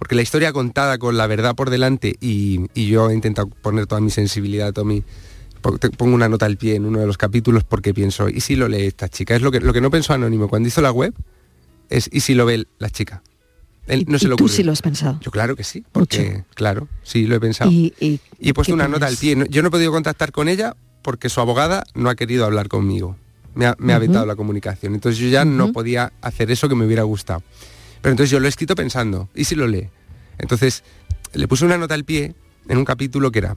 [0.00, 4.00] porque la historia contada con la verdad por delante y, yo he intentado poner toda
[4.00, 5.04] mi sensibilidad, todo mi...
[5.60, 8.66] Pongo una nota al pie en uno de los capítulos porque pienso, ¿y si lo
[8.66, 9.36] lee esta chica?
[9.36, 11.12] Es lo que, lo que no pensó Anónimo cuando hizo la web,
[11.90, 13.22] es ¿y si lo ve la chica?
[14.06, 15.18] No se lo ¿Tú sí lo has pensado?
[15.20, 17.70] Yo claro que sí, porque claro, sí lo he pensado.
[17.70, 19.36] Y, he puesto una nota al pie.
[19.50, 23.16] Yo no he podido contactar con ella porque su abogada no ha querido hablar conmigo.
[23.54, 24.94] Me ha, me vetado la comunicación.
[24.94, 27.42] Entonces yo ya no podía hacer eso que me hubiera gustado.
[28.00, 29.88] Pero entonces yo lo he escrito pensando, ¿y si lo lee?
[30.38, 30.84] Entonces
[31.32, 32.34] le puse una nota al pie
[32.68, 33.56] en un capítulo que era,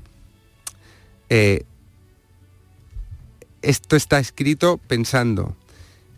[1.30, 1.63] eh,
[3.62, 5.56] esto está escrito pensando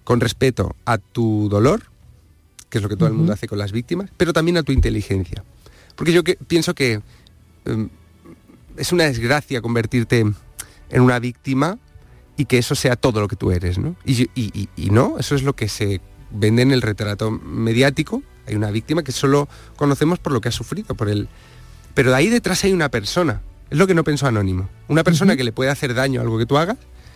[0.04, 1.84] con respeto a tu dolor,
[2.76, 4.74] que es lo que todo el mundo hace con las víctimas, pero también a tu
[4.74, 5.46] inteligencia.
[5.96, 7.00] Porque yo pienso que
[7.64, 7.88] em,
[8.76, 10.20] es una desgracia convertirte
[10.90, 11.80] en una víctima
[12.36, 13.96] y que eso sea todo lo que tú eres, ¿no?
[14.06, 14.28] Y,
[14.92, 18.24] no, eso es lo que se vende en el retrato mediático.
[18.46, 21.30] Hay una víctima que solo conocemos por lo que ha sufrido, por el...
[21.94, 23.42] Pero de ahí detrás hay una persona.
[23.70, 24.68] Es lo que no pensó Anónimo.
[24.90, 26.76] Una persona que le puede hacer daño a algo que tú hagas,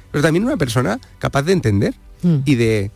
[0.10, 2.38] pero también una persona capaz de entender mm.
[2.46, 2.92] y de,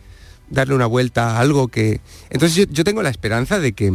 [0.50, 2.00] darle una vuelta a algo que...
[2.30, 3.92] Entonces yo, tengo la esperanza de que,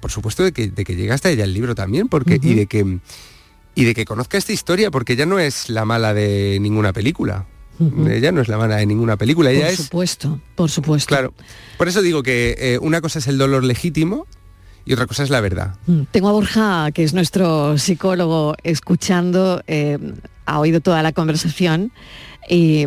[0.00, 2.66] por supuesto, de que, de que llegue hasta ella el libro también, porque, y de
[2.66, 2.98] que
[3.74, 7.46] y de que conozca esta historia, porque ella no es la mala de ninguna película.
[8.08, 9.50] Ella no es la mala de ninguna película.
[9.50, 11.08] Ella por supuesto, por supuesto.
[11.08, 11.34] Claro.
[11.76, 14.28] Por eso digo que eh, una cosa es el dolor legítimo
[14.84, 15.74] y otra cosa es la verdad.
[15.86, 19.98] Mm, tengo a Borja, que es nuestro psicólogo, escuchando, eh,
[20.46, 21.90] ha oído toda la conversación
[22.48, 22.86] y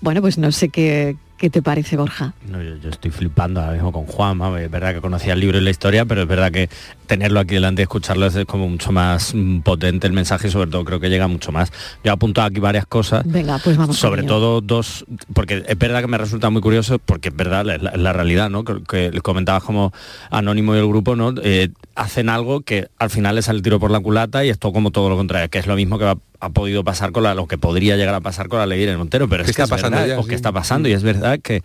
[0.00, 2.34] bueno, pues no sé qué, ¿Qué te parece, Borja?
[2.48, 5.70] yo, estoy flipando ahora mismo con Juan, es verdad que conocía el libro y la
[5.70, 6.70] historia, pero es verdad que
[7.08, 10.70] tenerlo aquí delante y escucharlo es como mucho más mm, potente el mensaje y sobre
[10.70, 11.72] todo creo que llega mucho más.
[12.04, 13.24] Yo he apuntado aquí varias cosas.
[13.26, 13.96] Venga, pues vamos.
[13.96, 17.76] Sobre todo dos, porque es verdad que me resulta muy curioso, porque es verdad, la,
[17.76, 18.62] la, realidad, ¿no?
[18.62, 19.92] Que, que, comentabas como
[20.30, 21.34] Anónimo y el grupo, ¿no?
[21.42, 24.92] Eh, hacen algo que al final es el tiro por la culata y esto como
[24.92, 27.46] todo lo contrario, que es lo mismo que va ha podido pasar con la, lo
[27.46, 29.96] que podría llegar a pasar con la ley de Montero, pero es que está pasando
[29.96, 31.62] verdad, que está pasando y es verdad que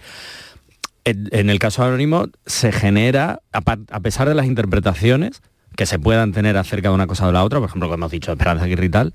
[1.04, 3.62] en, el caso anónimo se genera, a,
[4.02, 5.42] pesar de las interpretaciones
[5.76, 7.96] que se puedan tener acerca de una cosa o de la otra, por ejemplo, como
[7.96, 9.14] hemos dicho, Esperanza Aguirre y tal,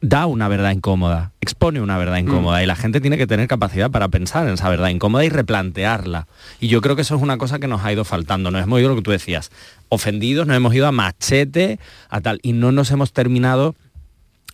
[0.00, 2.62] da una verdad incómoda, expone una verdad incómoda mm.
[2.64, 6.26] y la gente tiene que tener capacidad para pensar en esa verdad incómoda y replantearla.
[6.58, 8.50] Y yo creo que eso es una cosa que nos ha ido faltando.
[8.50, 9.52] Nos hemos ido lo que tú decías,
[9.90, 13.76] ofendidos, nos hemos ido a machete, a tal, y no nos hemos terminado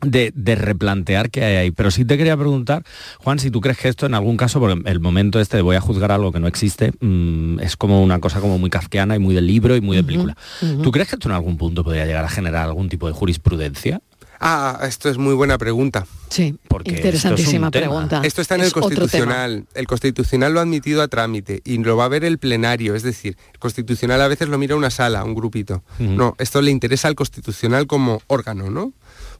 [0.02, 1.70] de, replantear qué hay ahí.
[1.70, 2.84] Pero sí te quería preguntar,
[3.18, 5.76] Juan, si tú crees que esto en algún caso, por el momento este de voy
[5.76, 9.18] a juzgar algo que no existe, mm, es como una cosa como muy kafkiana y
[9.18, 10.36] muy de libro y muy de película.
[10.82, 14.00] ¿Tú crees que esto en algún punto podría llegar a generar algún tipo de jurisprudencia?
[14.40, 16.06] Ah, esto es muy buena pregunta.
[16.28, 18.20] Sí, porque interesantísima pregunta.
[18.24, 19.66] Esto está en el Constitucional.
[19.74, 22.94] El Constitucional lo ha admitido a trámite y lo va a ver el plenario.
[22.94, 25.82] Es decir, el Constitucional a veces lo mira una sala, un grupito.
[25.98, 28.92] No, esto le interesa al Constitucional como órgano, ¿no?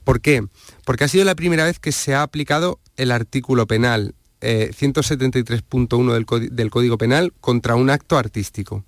[0.07, 0.41] ¿Por qué?
[0.85, 6.49] Porque ha sido la primera vez que se ha aplicado el artículo penal 173.1 eh,
[6.49, 8.85] del, Código Penal contra un acto artístico.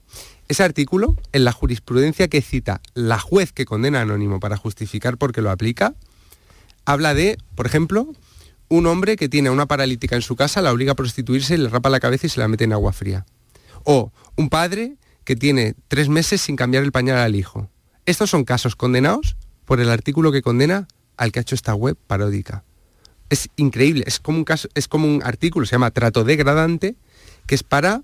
[0.48, 5.34] Ese artículo, en la jurisprudencia que cita la juez que condena anónimo para justificar por
[5.34, 5.94] qué lo aplica,
[6.86, 8.14] habla de, por ejemplo,
[8.70, 11.90] un hombre que tiene una paralítica en su casa, la obliga a prostituirse, le rapa
[11.90, 13.26] la cabeza y se la mete en agua fría.
[13.84, 17.70] O un padre que tiene tres meses sin cambiar el pañal al hijo.
[18.06, 20.88] Estos son casos condenados por el artículo que condena
[21.20, 22.64] al que ha hecho esta web paródica.
[23.30, 26.96] Es increíble, es como un caso, es como un artículo, se llama Trato degradante,
[27.46, 28.02] que es para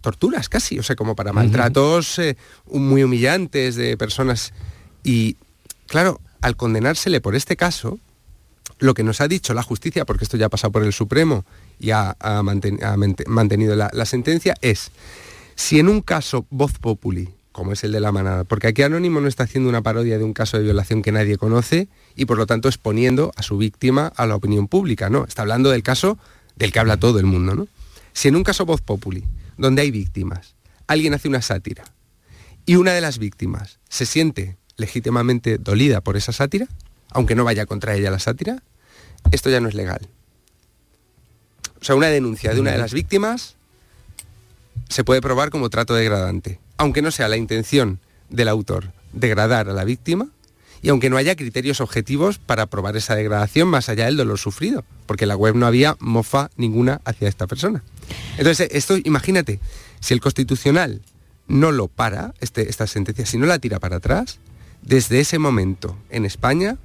[0.00, 2.36] torturas casi, o sea, como para maltratos eh,
[2.70, 4.52] muy humillantes de personas.
[5.04, 5.36] Y
[5.86, 8.00] claro, al condenársele por este caso,
[8.78, 11.44] lo que nos ha dicho la justicia, porque esto ya ha pasado por el Supremo
[11.78, 12.16] y ha,
[13.26, 14.90] mantenido la, sentencia, es
[15.54, 19.18] si en un caso voz populi, como es el de la manada, porque aquí Anónimo
[19.22, 22.36] no está haciendo una parodia de un caso de violación que nadie conoce y por
[22.36, 26.18] lo tanto exponiendo a su víctima a la opinión pública, no, está hablando del caso
[26.54, 27.66] del que habla todo el mundo, ¿no?
[28.12, 29.24] Si en un caso voz populi,
[29.56, 30.54] donde hay víctimas,
[30.86, 31.84] alguien hace una sátira
[32.66, 36.68] y una de las víctimas se siente legítimamente dolida por esa sátira,
[37.08, 38.62] aunque no vaya contra ella la sátira,
[39.32, 40.06] esto ya no es legal.
[41.80, 43.56] O sea, una denuncia de una de las víctimas
[44.90, 48.00] se puede probar como trato degradante, aunque no sea la intención
[48.30, 50.28] del autor degradar a la víctima
[50.82, 54.84] y aunque no haya criterios objetivos para probar esa degradación más allá del dolor sufrido,
[55.06, 57.82] porque en la web no había mofa ninguna hacia esta persona.
[58.36, 59.58] Entonces, esto, imagínate,
[60.00, 61.02] si el constitucional
[61.48, 64.38] no lo para, este, esta sentencia, si no la tira para atrás,
[64.82, 66.76] desde ese momento en España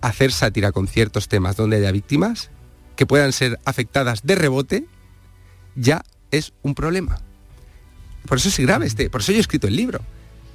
[0.00, 2.50] hacer sátira con ciertos temas donde haya víctimas
[2.96, 4.86] que puedan ser afectadas de rebote
[5.74, 7.18] ya es un problema.
[8.26, 10.00] Por eso es grave este, por eso yo he escrito el libro.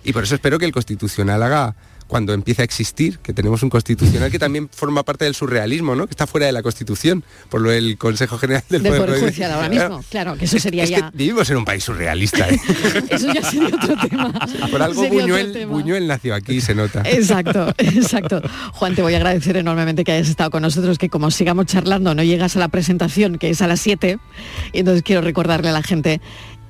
[0.03, 1.75] Y por eso espero que el Constitucional haga
[2.11, 6.07] cuando empiece a existir, que tenemos un constitucional que también forma parte del surrealismo, ¿no?
[6.07, 9.49] Que está fuera de la Constitución, por lo del Consejo General del, del Poder, Judicial
[9.53, 10.03] ahora mismo.
[10.09, 11.09] Claro, que eso sería ya.
[11.13, 12.49] vivimos en un país surrealista.
[12.49, 12.59] ¿eh?
[13.09, 14.33] eso ya sería otro tema.
[14.69, 17.01] Por algo Buñuel, Buñuel, nació aquí, se nota.
[17.05, 18.41] Exacto, exacto.
[18.73, 22.13] Juan, te voy a agradecer enormemente que hayas estado con nosotros, que como sigamos charlando
[22.13, 24.19] no llegas a la presentación, que es a las 7,
[24.73, 26.19] y entonces quiero recordarle a la gente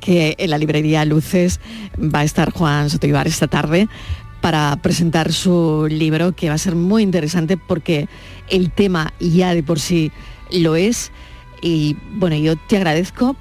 [0.02, 1.62] que en la librería Luces
[1.98, 3.88] va a estar Juan Sotoibar esta tarde
[4.42, 8.10] para presentar su libro, que va a ser muy interesante porque
[8.50, 10.12] el tema ya de por sí
[10.52, 11.12] lo es.
[11.62, 13.38] Y bueno, yo te agradezco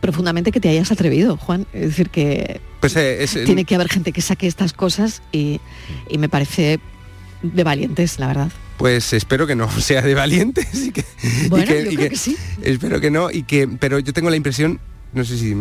[0.00, 1.66] profundamente que te hayas atrevido, Juan.
[1.72, 5.60] Es decir, que pues, eh, tiene que haber gente que saque estas cosas y,
[6.16, 6.78] me parece
[7.42, 8.52] de valientes, la verdad.
[8.76, 11.04] Pues espero que no sea de valientes y que,
[11.48, 12.36] bueno, yo creo que, sí.
[12.62, 14.80] Espero que no y que, pero yo tengo la impresión,
[15.14, 15.54] no sé si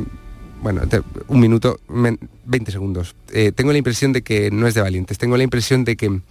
[0.62, 0.82] bueno,
[1.28, 3.16] un minuto, 20 segundos.
[3.32, 5.18] Eh, tengo la impresión de que no es de valientes.
[5.18, 6.22] Tengo la impresión de que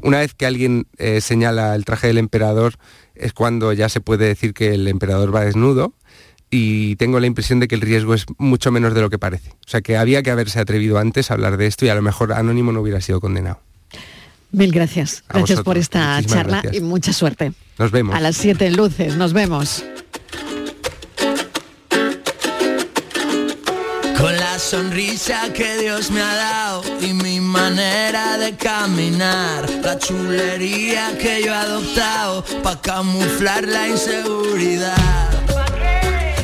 [0.00, 2.74] una vez que alguien eh, señala el traje del emperador
[3.14, 5.94] es cuando ya se puede decir que el emperador va desnudo
[6.50, 9.50] y tengo la impresión de que el riesgo es mucho menos de lo que parece.
[9.50, 12.02] O sea que había que haberse atrevido antes a hablar de esto y a lo
[12.02, 13.60] mejor Anónimo no hubiera sido condenado.
[14.50, 15.24] Mil gracias.
[15.28, 17.52] gracias por esta charla y mucha suerte.
[17.78, 18.14] Nos vemos.
[18.14, 19.16] A las 7 en luces.
[19.16, 19.84] Nos vemos.
[24.58, 31.44] La sonrisa que Dios me ha dado y mi manera de caminar, la chulería que
[31.44, 35.30] yo he adoptado para camuflar la inseguridad.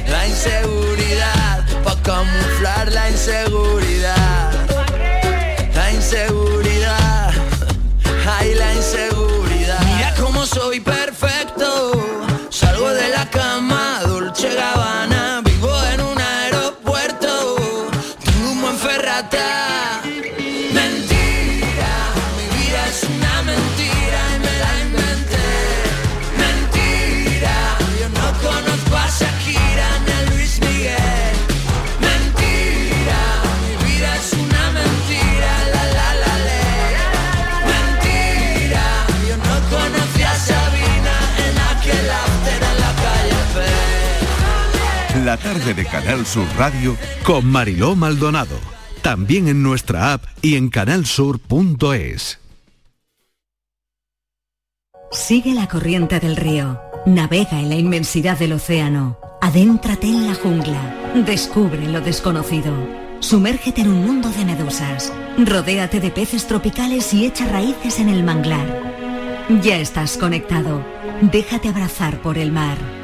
[0.08, 4.52] La inseguridad, para camuflar la inseguridad.
[5.74, 7.32] La inseguridad,
[8.38, 9.80] ay la inseguridad.
[9.86, 10.78] Mira cómo soy
[45.34, 48.56] La tarde de Canal Sur Radio con Mariló Maldonado.
[49.02, 52.38] También en nuestra app y en canalsur.es.
[55.10, 56.80] Sigue la corriente del río.
[57.04, 59.18] Navega en la inmensidad del océano.
[59.40, 61.12] Adéntrate en la jungla.
[61.26, 62.72] Descubre lo desconocido.
[63.18, 65.12] Sumérgete en un mundo de medusas.
[65.36, 68.68] Rodéate de peces tropicales y echa raíces en el manglar.
[69.64, 70.86] Ya estás conectado.
[71.22, 73.03] Déjate abrazar por el mar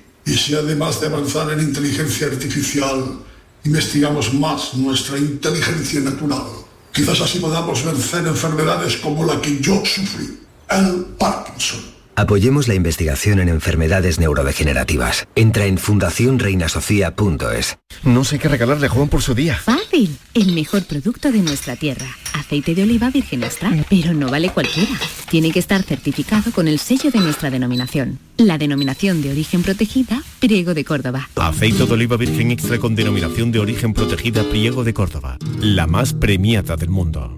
[0.25, 3.19] Y si además de avanzar en inteligencia artificial,
[3.63, 6.43] investigamos más nuestra inteligencia natural,
[6.91, 11.90] quizás así podamos vencer enfermedades como la que yo sufrí, el Parkinson.
[12.15, 15.27] Apoyemos la investigación en enfermedades neurodegenerativas.
[15.35, 17.77] Entra en fundacionreinasofía.es.
[18.03, 19.55] No sé qué regalarle a Juan por su día.
[19.55, 20.17] Fácil.
[20.33, 22.07] El mejor producto de nuestra tierra.
[22.33, 23.71] Aceite de oliva virgen extra.
[23.89, 24.91] Pero no vale cualquiera.
[25.29, 28.19] Tiene que estar certificado con el sello de nuestra denominación.
[28.37, 31.29] La denominación de origen protegida, Priego de Córdoba.
[31.35, 35.37] Aceite de oliva virgen extra con denominación de origen protegida Priego de Córdoba.
[35.59, 37.37] La más premiada del mundo.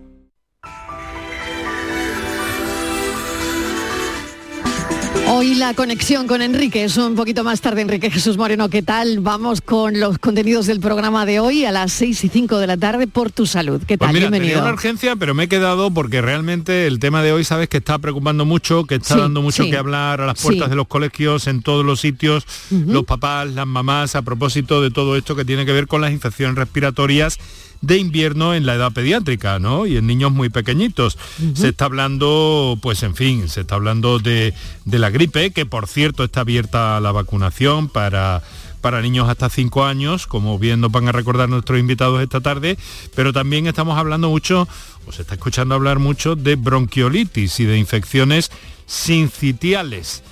[5.33, 7.81] Hoy la conexión con Enrique es un poquito más tarde.
[7.81, 9.21] Enrique Jesús Moreno, ¿qué tal?
[9.21, 12.75] Vamos con los contenidos del programa de hoy a las 6 y 5 de la
[12.75, 13.81] tarde por tu salud.
[13.87, 14.13] ¿Qué Pues tal?
[14.13, 14.55] mira, Bienvenido.
[14.57, 17.77] tenía una urgencia, pero me he quedado porque realmente el tema de hoy, sabes que
[17.77, 19.71] está preocupando mucho, que está Sí, dando mucho sí.
[19.71, 20.69] que hablar a las puertas Sí.
[20.69, 25.15] de los colegios, en todos los sitios, los papás, las mamás, a propósito de todo
[25.15, 27.37] esto que tiene que ver con las infecciones respiratorias
[27.81, 29.85] de invierno en la edad pediátrica, ¿no?
[29.85, 31.17] Y en niños muy pequeñitos.
[31.55, 34.53] Se está hablando, pues en fin, se está hablando de,
[34.85, 38.43] de la gripe, que por cierto está abierta la vacunación para
[38.81, 42.77] para niños hasta 5 años, como bien nos van a recordar nuestros invitados esta tarde,
[43.15, 44.67] pero también estamos hablando mucho,
[45.05, 48.51] o se está escuchando hablar mucho de bronquiolitis y de infecciones
[48.87, 50.23] sincitiales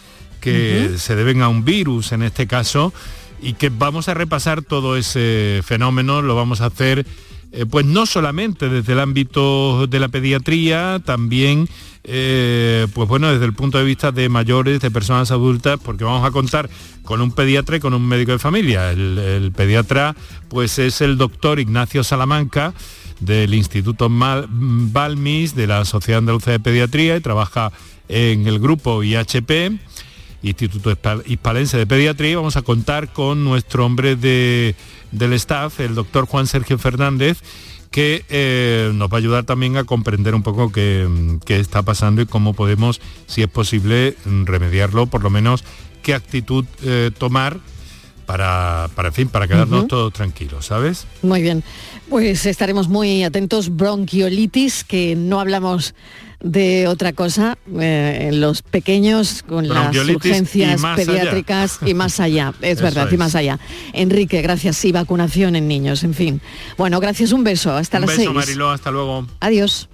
[0.42, 2.94] que se deben a un virus en este caso
[3.42, 7.06] y que vamos a repasar todo ese fenómeno, lo vamos a hacer
[7.52, 11.68] eh, pues no solamente desde el ámbito de la pediatría, también
[12.04, 16.26] eh, pues bueno, desde el punto de vista de mayores, de personas adultas, porque vamos
[16.26, 16.70] a contar
[17.04, 18.92] con un pediatra y con un médico de familia.
[18.92, 20.16] El, pediatra
[20.48, 22.74] pues es el doctor Ignacio Salamanca
[23.20, 27.72] del Instituto Mal- Balmis de la Sociedad Andaluza de Pediatría y trabaja
[28.08, 29.74] en el grupo IHP.
[30.42, 34.74] Instituto Hispa- Hispalense de Pediatría vamos a contar con nuestro hombre de-
[35.12, 37.40] del staff, el doctor Juan Sergio Fernández,
[37.92, 41.08] que eh, nos va a ayudar también a comprender un poco qué,
[41.46, 45.64] qué está pasando y cómo podemos, si es posible, remediarlo, por lo menos
[46.04, 47.58] qué actitud eh, tomar
[48.26, 51.08] para, para, en fin, para quedarnos todos tranquilos, ¿sabes?
[51.24, 51.64] Muy bien,
[52.10, 53.76] pues estaremos muy atentos.
[53.76, 55.94] Bronquiolitis, que no hablamos
[56.42, 60.96] de otra cosa, eh, en los pequeños con las y urgencias allá.
[60.96, 63.60] pediátricas y más allá, es Eso verdad, y más allá.
[63.94, 66.42] Enrique, gracias, y vacunación en niños, en fin.
[66.78, 68.34] Bueno, gracias, un beso, hasta Un las beso, seis.
[68.34, 69.28] Mariló, hasta luego.
[69.42, 69.90] Adiós.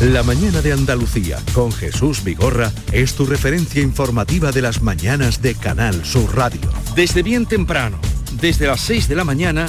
[0.00, 5.54] La mañana de Andalucía con Jesús Vigorra es tu referencia informativa de las mañanas de
[5.54, 6.60] Canal Sur Radio.
[6.94, 7.98] Desde bien temprano,
[8.40, 9.68] desde las 6 de la mañana,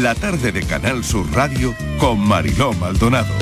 [0.00, 3.32] La tarde de Canal Sur Radio con Mariló Maldonado.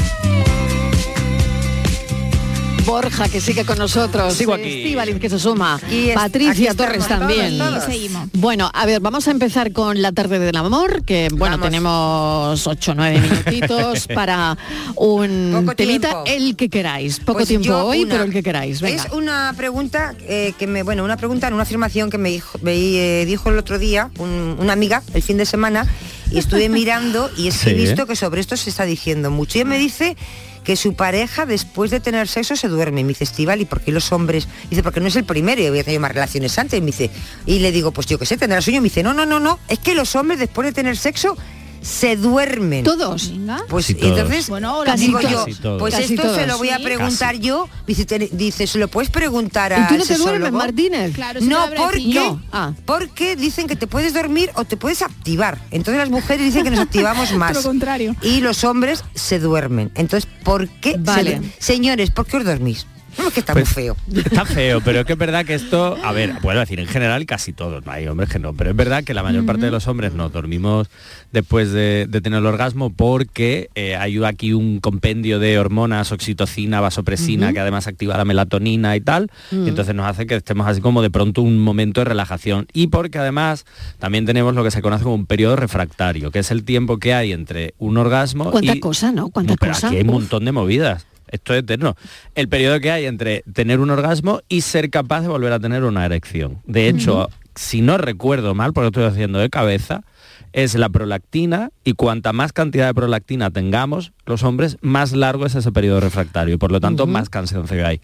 [2.84, 4.32] Borja, que sigue con nosotros.
[4.32, 4.78] Sigo aquí.
[4.82, 5.78] Estíbaliz, que se suma.
[5.90, 7.58] Y es- Patricia aquí Torres también.
[7.58, 7.84] todos.
[8.32, 12.92] Bueno, a ver, vamos a empezar con la tarde del amor, que bueno, tenemos 8
[12.92, 14.56] o 9 minutitos para
[14.96, 16.24] un Poco temita, tiempo.
[16.26, 17.18] el que queráis.
[17.20, 18.10] Poco Pues tiempo hoy, una.
[18.12, 18.80] pero el que queráis.
[18.80, 19.02] Venga.
[19.04, 22.58] Es una pregunta eh, que me, bueno, una pregunta, no, una afirmación que me dijo,
[22.62, 25.86] me, eh, dijo el otro día un- una amiga el fin de semana
[26.30, 27.78] y estuve mirando y es que he Sí.
[27.80, 29.58] visto que sobre esto se está diciendo mucho.
[29.58, 30.16] Y me dice
[30.64, 33.00] que su pareja después de tener sexo se duerme.
[33.00, 34.48] Y me dice, Estival, ¿y por qué los hombres?
[34.68, 36.78] Dice, porque no es el primero, yo había tenido más relaciones antes.
[36.78, 37.10] Y me dice,
[37.46, 38.78] y le digo, pues yo qué sé, tendrá sueño.
[38.78, 41.36] Y me dice, no, no, no, no, es que los hombres después de tener sexo
[41.82, 42.84] se duermen.
[42.84, 43.32] Todos.
[43.68, 44.02] Pues todos.
[44.02, 45.32] entonces, Bueno, casi digo todos.
[45.32, 45.78] yo, Casi todos.
[45.80, 46.82] pues Casi esto se lo voy a Sí.
[46.84, 47.68] preguntar yo.
[47.86, 50.58] Dice, te- dice, se lo puedes preguntar a ¿Y tú no te duermes, sexólogo?
[50.58, 51.14] Martínez?
[51.14, 52.14] Claro, no, porque.
[52.14, 52.42] No.
[52.52, 52.72] Ah.
[52.84, 55.58] porque dicen que te puedes dormir o te puedes activar.
[55.70, 57.54] Entonces las mujeres dicen que nos activamos más.
[57.56, 58.14] Lo contrario.
[58.22, 59.90] Y los hombres se duermen.
[59.94, 60.96] Entonces, ¿por qué?
[60.98, 61.40] Vale.
[61.58, 62.86] Señores, ¿por qué os dormís?
[63.18, 63.96] No, es que está Pues, muy feo.
[64.14, 67.26] Está feo, pero es que es verdad que esto, a ver, puedo decir, en general
[67.26, 69.70] casi todos, no hay hombres que no, pero es verdad que la mayor parte de
[69.70, 70.88] los hombres nos dormimos
[71.32, 76.80] después de, de tener el orgasmo porque eh, hay aquí un compendio de hormonas, oxitocina,
[76.80, 79.66] vasopresina, que además activa la melatonina y tal, Mm.
[79.66, 82.66] y entonces nos hace que estemos así como de pronto un momento de relajación.
[82.72, 83.64] Y porque además
[83.98, 87.14] también tenemos lo que se conoce como un periodo refractario, que es el tiempo que
[87.14, 88.80] hay entre un orgasmo Cuánta y...
[88.80, 89.28] cosa, ¿no?
[89.30, 89.88] Cuánta pero cosa.
[89.88, 91.06] aquí hay un montón de movidas.
[91.30, 91.96] Esto es eterno.
[92.34, 95.84] El periodo que hay entre tener un orgasmo y ser capaz de volver a tener
[95.84, 96.58] una erección.
[96.66, 100.04] De hecho, si no recuerdo mal, porque lo estoy haciendo de cabeza,
[100.52, 105.54] es la prolactina y cuanta más cantidad de prolactina tengamos los hombres, más largo es
[105.54, 108.00] ese periodo refractario y por lo tanto más cansancio hay.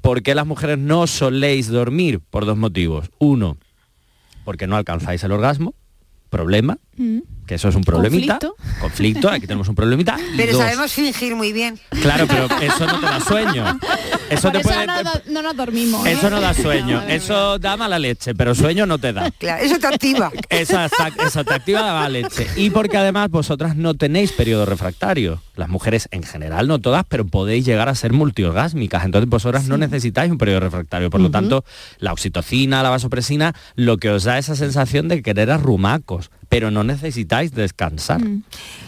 [0.00, 2.20] ¿Por qué las mujeres no soléis dormir?
[2.20, 3.10] Por dos motivos.
[3.18, 3.56] Uno,
[4.44, 5.74] porque no alcanzáis el orgasmo,
[6.28, 6.78] problema,
[7.46, 8.38] que eso es un problemita.
[8.38, 8.80] Conflicto.
[8.80, 10.16] Conflicto, aquí tenemos un problemita.
[10.36, 11.78] Pero dos, sabemos fingir muy bien.
[12.02, 13.78] Claro, pero eso no te da sueño.
[14.30, 14.86] Eso Por te eso puede...
[14.86, 16.06] no, no- no nos dormimos.
[16.06, 16.12] ¿eh?
[16.12, 19.30] Eso no da sueño, eso da mala leche, pero sueño no te da.
[19.32, 20.32] Claro, eso te activa.
[20.48, 22.46] Eso te activa la mala leche.
[22.56, 25.42] Y porque además vosotras no tenéis periodo refractario.
[25.54, 29.04] Las mujeres en general, no todas, pero podéis llegar a ser multiorgásmicas.
[29.04, 31.10] Entonces vosotras no necesitáis un periodo refractario.
[31.10, 31.64] Por lo tanto,
[31.98, 36.84] la oxitocina, la vasopresina, lo que os da esa sensación de querer arrumacos, pero no
[36.84, 38.20] necesitáis descansar.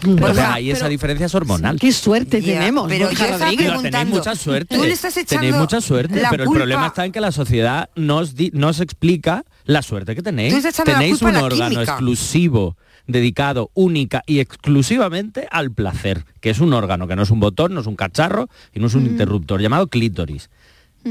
[0.03, 1.79] Borja, ahí esa pero- diferencia es hormonal.
[1.79, 2.87] Qué suerte tenemos.
[2.87, 4.77] pero yo estaba tenéis mucha suerte.
[4.77, 7.89] tú le estás echando tenéis mucha suerte, pero el problema está en que la sociedad
[7.95, 8.51] nos, di-
[8.81, 10.53] explica la suerte que tenéis.
[10.83, 11.93] Tenéis un órgano química.
[11.93, 17.39] exclusivo dedicado única y exclusivamente al placer, que es un órgano, que no es un
[17.39, 20.51] botón, no es un cacharro y no es un interruptor, llamado clítoris.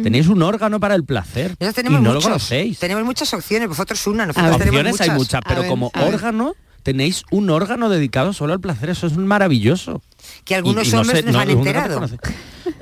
[0.03, 2.79] Tenéis un órgano para el placer Nosotros y tenemos no lo conocéis.
[2.79, 5.09] Tenemos muchas opciones, vosotros una, nosotros tenemos Opciones muchas.
[5.09, 10.03] hay muchas, pero como órgano tenéis un órgano dedicado solo al placer, eso es maravilloso.
[10.45, 11.95] Que algunos Y- y no hombres sé- nos no- han enterado.
[11.95, 12.19] conoce.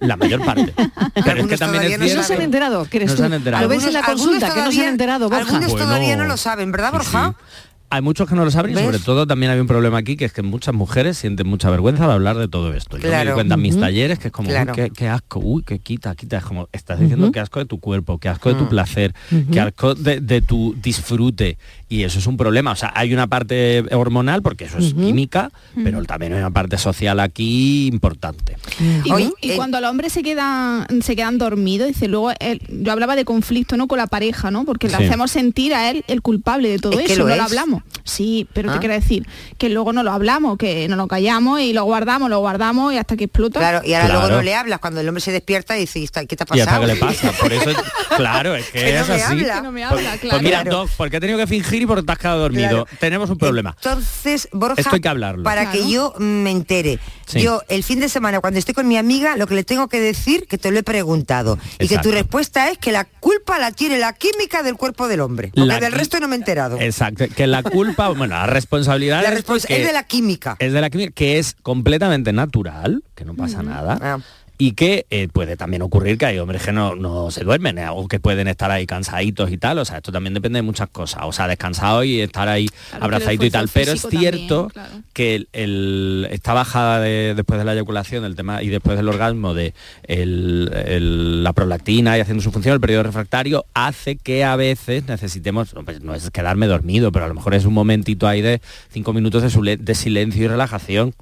[0.00, 0.72] La mayor parte.
[0.76, 0.86] Pero
[1.16, 2.22] es que Algunos también es no cierto.
[2.22, 3.20] No se han enterado, ¿crees No tú?
[3.22, 3.62] se han enterado.
[3.62, 5.42] Lo ves en la Algunos- consulta, algunos que no se han enterado, Borja.
[5.44, 7.34] Algunos Bueno, todavía no lo saben, ¿verdad, sí, Borja?
[7.38, 7.68] sí.
[7.94, 10.24] Hay muchos que no lo saben y sobre todo también hay un problema aquí que
[10.24, 12.96] es que muchas mujeres sienten mucha vergüenza al hablar de todo esto.
[12.96, 14.72] Yo me doy cuenta en mis talleres que es como, uy, Claro.
[14.72, 16.38] qué, qué asco, uy, qué quita, quita.
[16.38, 17.32] Es como, estás diciendo Ujú.
[17.32, 18.68] que asco de tu cuerpo, que asco de tu Mm.
[18.68, 19.14] placer,
[19.52, 21.58] que asco de, de tu disfrute.
[21.92, 22.72] Y eso es un problema.
[22.72, 25.50] O sea, hay una parte hormonal, porque eso es química,
[25.84, 28.56] pero también hay una parte social aquí importante.
[29.04, 32.62] Y, Hoy, y eh, cuando los hombres se quedan se quedan dormidos, dice luego él-
[32.70, 34.64] yo hablaba de conflicto no con la pareja, ¿no?
[34.64, 35.04] Porque le Sí.
[35.04, 37.82] hacemos sentir a él el culpable de todo Es que eso, lo no lo hablamos.
[38.04, 38.74] Sí, pero Ah.
[38.74, 39.26] te quiero decir
[39.58, 42.96] que luego no lo hablamos, que no lo callamos y lo guardamos, lo guardamos y
[42.96, 43.60] hasta que explota.
[43.60, 46.24] Claro, y ahora luego no le hablas cuando el hombre se despierta y dice, "¿Está-
[46.24, 46.86] ¿qué te ha Y hasta pasado?
[46.86, 47.32] que le pasa.
[47.32, 47.70] Por eso,
[48.16, 49.22] claro, es que, Que no es me así.
[49.32, 49.54] habla.
[49.56, 50.42] Que no me Pues- habla, pues, claro.
[50.42, 50.76] mira, Claro.
[50.78, 52.84] Doc, porque he tenido que fingir y porque te has quedado dormido.
[52.84, 52.86] Claro.
[53.00, 53.74] Tenemos un problema.
[53.76, 55.42] Entonces, Borja, Esto hay que hablarlo.
[55.42, 55.78] para Claro.
[55.86, 56.98] que yo me entere.
[57.26, 57.40] Sí.
[57.40, 60.00] Yo, el fin de semana, cuando estoy con mi amiga, lo que le tengo que
[60.00, 61.58] decir, que te lo he preguntado.
[61.78, 65.20] Y que tu respuesta es que la culpa la tiene la química del cuerpo del
[65.20, 65.48] hombre.
[65.54, 66.78] Porque La del resto no me he enterado.
[66.80, 70.56] Exacto, que la culpa, bueno, la responsabilidad La es porque- es de la química.
[70.58, 74.20] es de la química, que es completamente natural, que no pasa nada.
[74.58, 77.86] Y que eh, puede también ocurrir que hay hombres que no, no se duermen eh,
[77.90, 79.78] o que pueden estar ahí cansaditos y tal.
[79.78, 81.22] O sea, esto también depende de muchas cosas.
[81.24, 83.68] O sea, descansado y estar ahí Claro, abrazadito y tal.
[83.72, 85.04] Pero es cierto también, claro.
[85.14, 89.08] que el, el- esta bajada de- después de la eyaculación, del tema y después del
[89.08, 89.74] orgasmo de
[90.06, 95.74] el- la prolactina y haciendo su función, el periodo refractario, hace que a veces necesitemos,
[95.74, 98.60] no, pues no es quedarme dormido, pero a lo mejor es un momentito ahí de
[98.90, 101.14] cinco minutos de, sule- de silencio y relajación.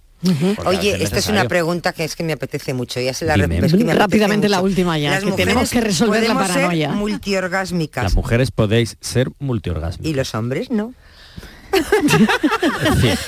[0.66, 3.00] Oye, es esta es una pregunta que es que me apetece mucho.
[3.00, 3.58] Ya se la Dime.
[3.58, 6.46] es que me apetece Rápidamente la última ya, Las que tenemos que resolver la podemos
[6.48, 6.92] ser paranoia.
[6.92, 8.04] multiorgásmicas.
[8.04, 10.10] Las mujeres podéis ser multiorgásmicas.
[10.10, 10.92] Y los hombres no.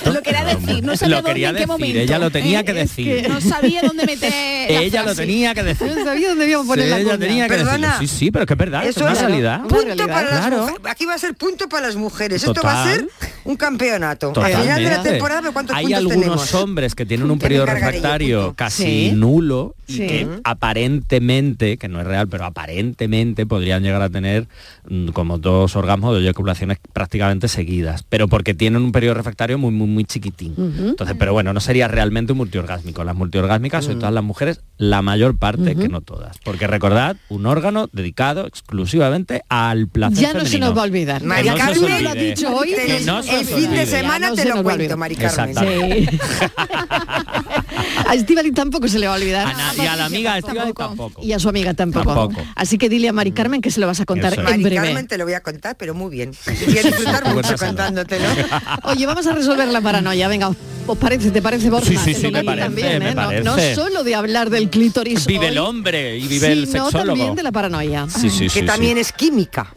[0.05, 1.99] Lo quería decir, no sabía lo quería dónde, en qué decir, momento.
[1.99, 2.65] ella lo tenía ¿eh?
[2.65, 3.29] que Es decir.
[3.29, 4.31] no sabía dónde meter
[4.71, 5.87] la ella lo tenía que decir.
[5.95, 7.71] No sabía dónde íbamos a poner Sí, la ella tenía que decirlo.
[7.71, 7.99] Perdona.
[7.99, 9.61] Sí, sí, pero es que es verdad, es Eso una es realidad.
[9.63, 10.57] punto para las Claro.
[10.61, 10.81] mujeres.
[10.85, 12.43] Aquí va a ser punto para las mujeres.
[12.43, 12.99] Esto va a Total.
[12.99, 13.09] ser
[13.45, 14.33] un campeonato.
[14.35, 16.53] Al final de la temporada, ¿pero ¿cuántos Hay puntos algunos tenemos?
[16.55, 19.11] hombres que tienen un periodo refractario casi Sí.
[19.13, 20.07] nulo y Sí.
[20.07, 24.47] que aparentemente, que no es real, pero aparentemente podrían llegar a tener
[24.89, 29.69] mm, como dos orgasmos de eyaculaciones prácticamente seguidas, pero porque tienen un periodo refractario muy
[29.69, 30.55] muy muy chiquitín.
[30.57, 33.03] Entonces, pero bueno, no sería realmente un multiorgásmico.
[33.03, 36.39] Las multiorgásmicas, sobre todo las mujeres, la mayor parte, que no todas.
[36.39, 41.23] Porque recordad, un órgano dedicado exclusivamente al placer Ya no se nos va a olvidar.
[41.23, 42.73] María Carmen lo ha dicho hoy.
[43.05, 44.97] No el fin de semana Ya no te se lo nos va a cuento, olvidar.
[44.97, 46.09] Mari Carmen.
[48.07, 49.47] A Estivali tampoco se le va a olvidar.
[49.47, 51.21] A na- y a la amiga Estíbaliz tampoco.
[51.23, 52.13] Y a su amiga tampoco.
[52.13, 52.45] Tampoco.
[52.55, 54.39] Así que dile a Mari Carmen que se lo vas a contar es.
[54.39, 54.85] en Mari breve.
[54.87, 56.31] Carmen te lo voy a contar, pero muy bien.
[56.45, 58.25] Voy a disfrutar mucho contándotelo.
[58.83, 60.27] Oye, vamos a resolver la paranoia.
[60.27, 60.51] Venga,
[60.87, 61.31] ¿os parece?
[61.31, 61.87] ¿Te parece, Borja?
[61.87, 63.15] Sí, sí, Que sí, me parece, también, me ¿eh?
[63.15, 63.75] No- No, parece.
[63.75, 67.07] solo de hablar del clítoris Vive hoy, el hombre y vive el sino sexólogo.
[67.17, 68.07] también de la paranoia.
[68.09, 69.01] Sí, sí, que sí, también sí.
[69.01, 69.73] es química.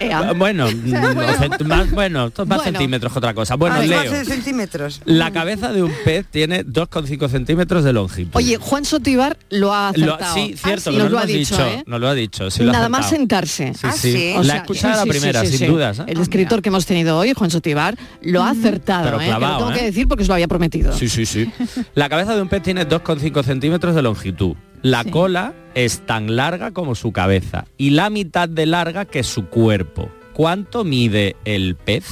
[0.00, 0.18] Ea.
[0.30, 2.72] Ah, Bueno, mm, cent- más, bueno, esto es más Bueno.
[2.78, 3.54] centímetros que otra cosa.
[3.56, 4.24] Bueno, Ah, Leo.
[4.24, 5.00] centímetros.
[5.04, 8.30] La cabeza de un pez tiene 2,5 centímetros de longitud.
[8.34, 10.34] Oye, Juan Sotibar lo ha Lo- acertado.
[10.34, 11.84] sí, cierto, Ah, que nos no lo ha dicho, dicho, ¿eh?
[11.86, 12.50] no lo ha dicho.
[12.50, 13.20] sí lo ha Nada más acertado.
[13.46, 13.74] sentarse.
[13.74, 14.34] Sí, Ah, sí.
[14.36, 15.98] O La sea, sí, la primera, sin dudas.
[16.00, 16.04] ¿eh?
[16.08, 19.30] El escritor que hemos tenido hoy, Juan Sotibar, lo ha acertado, Pero ¿eh?
[19.30, 19.74] Lo clavado, tengo ¿eh?
[19.78, 20.92] que decir porque os lo había prometido.
[20.96, 21.50] Sí, sí, sí.
[21.94, 24.54] La cabeza de un pez tiene 2,5 centímetros de longitud.
[24.82, 29.46] La cola es tan larga como su cabeza y la mitad de larga que su
[29.46, 30.10] cuerpo.
[30.32, 32.04] ¿Cuánto mide el pez?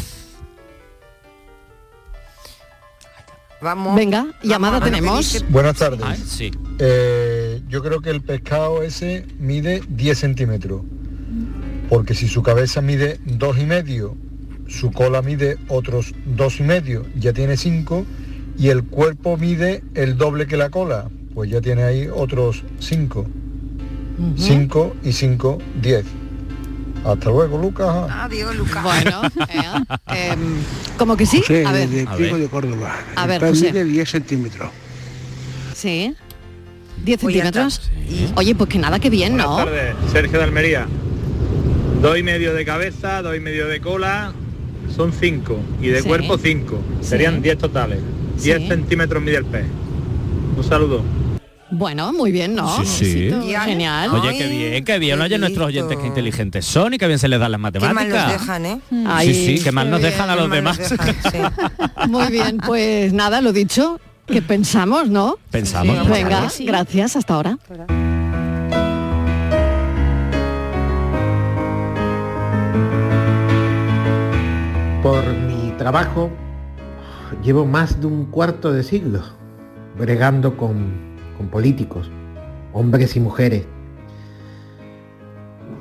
[3.60, 3.96] Vamos.
[3.96, 5.44] Venga, llamada tenemos.
[5.48, 6.00] Buenas tardes.
[6.04, 6.50] Ay, sí.
[6.78, 10.82] Eh, yo creo que el pescado ese mide 10 centímetros.
[11.88, 14.16] Porque si su cabeza mide dos y medio,
[14.68, 18.06] su cola mide otros dos y medio, ya tiene 5,
[18.56, 21.10] y el cuerpo mide el doble que la cola,
[21.40, 23.26] pues ya tiene ahí otros 5.
[24.36, 26.04] 5 y 5, 10.
[27.02, 27.88] Hasta luego, Lucas.
[28.10, 28.82] Adiós, Lucas.
[28.82, 29.22] Bueno,
[30.14, 30.38] eh, em,
[30.98, 31.38] como que sí.
[31.38, 32.34] José, a ver, desde A ver.
[32.36, 32.94] de Córdoba.
[33.16, 33.72] A ver, José.
[33.72, 34.68] mide 10 centímetros.
[35.74, 36.14] sí.
[37.06, 37.90] 10 Pues centímetros.
[38.36, 39.54] Oye, pues que nada, que bien, ¿no?
[39.54, 40.86] Buenas tardes, Sergio de Almería.
[42.02, 44.34] Dos y medio de cabeza, dos y medio de cola,
[44.94, 45.58] son cinco.
[45.80, 46.06] Y de Sí.
[46.08, 46.82] cuerpo cinco.
[47.00, 47.08] Sí.
[47.08, 48.00] Serían 10 totales.
[48.42, 48.68] 10 Sí.
[48.68, 49.64] centímetros mide el pez.
[50.58, 51.02] Un saludo.
[51.72, 52.84] Bueno, muy bien, ¿no?
[52.84, 53.30] Sí, sí.
[53.64, 54.10] Genial.
[54.12, 55.18] Oye, qué bien, qué bien.
[55.18, 57.78] qué Oye, nuestros oyentes qué inteligentes son y qué bien se les dan las Qué
[57.80, 58.24] mal matemáticas.
[58.26, 58.80] nos dejan, ¿eh?
[59.06, 60.12] Ay, sí, sí, que mal qué nos bien.
[60.12, 60.78] dejan a Qué los demás.
[60.78, 61.38] dejan, sí.
[62.08, 65.36] Muy bien, pues nada, lo dicho, que pensamos, ¿no?
[65.50, 66.06] Pensamos.
[66.06, 66.64] Sí, Venga, sí.
[66.64, 67.58] gracias, hasta ahora.
[75.02, 76.30] Por mi trabajo
[77.42, 79.22] llevo más de un cuarto de siglo
[79.96, 81.09] bregando con,
[81.40, 82.10] con políticos,
[82.74, 83.64] hombres y mujeres.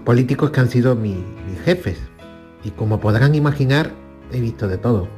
[0.06, 2.00] Políticos que han sido mi- mis jefes.
[2.64, 3.92] Y como podrán imaginar,
[4.32, 5.10] he visto de todo.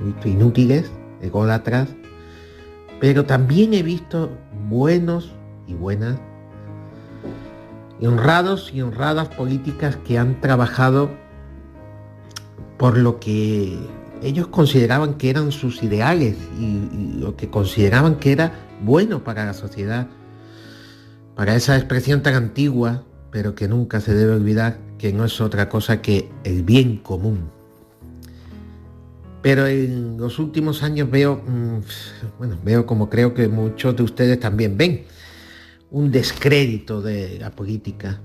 [0.00, 1.88] He visto inútiles, ególatras,
[3.00, 4.30] pero también he visto
[4.68, 5.32] buenos
[5.66, 6.20] y buenas,
[8.00, 11.10] y honrados y honradas políticas que han trabajado
[12.78, 13.76] por lo que
[14.22, 18.52] ellos consideraban que eran sus ideales y lo que consideraban que era
[18.82, 20.08] bueno para la sociedad,
[21.34, 25.68] para esa expresión tan antigua, pero que nunca se debe olvidar que no es otra
[25.68, 27.50] cosa que el bien común.
[29.42, 31.78] Pero en los últimos años veo, mm,
[32.38, 35.04] bueno, veo como creo que muchos de ustedes también ven,
[35.90, 38.20] un descrédito de la política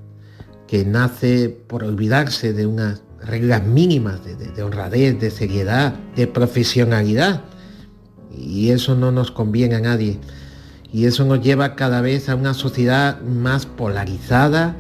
[0.68, 6.28] que nace por olvidarse de unas reglas mínimas de, de- de honradez, de seriedad, de
[6.28, 7.42] profesionalidad.
[8.36, 10.20] Y eso no nos conviene a nadie.
[10.92, 14.76] Y eso nos lleva cada vez a una sociedad más polarizada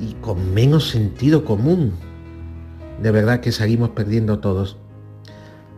[0.00, 1.92] y con menos sentido común.
[3.02, 4.76] De verdad que salimos perdiendo todos.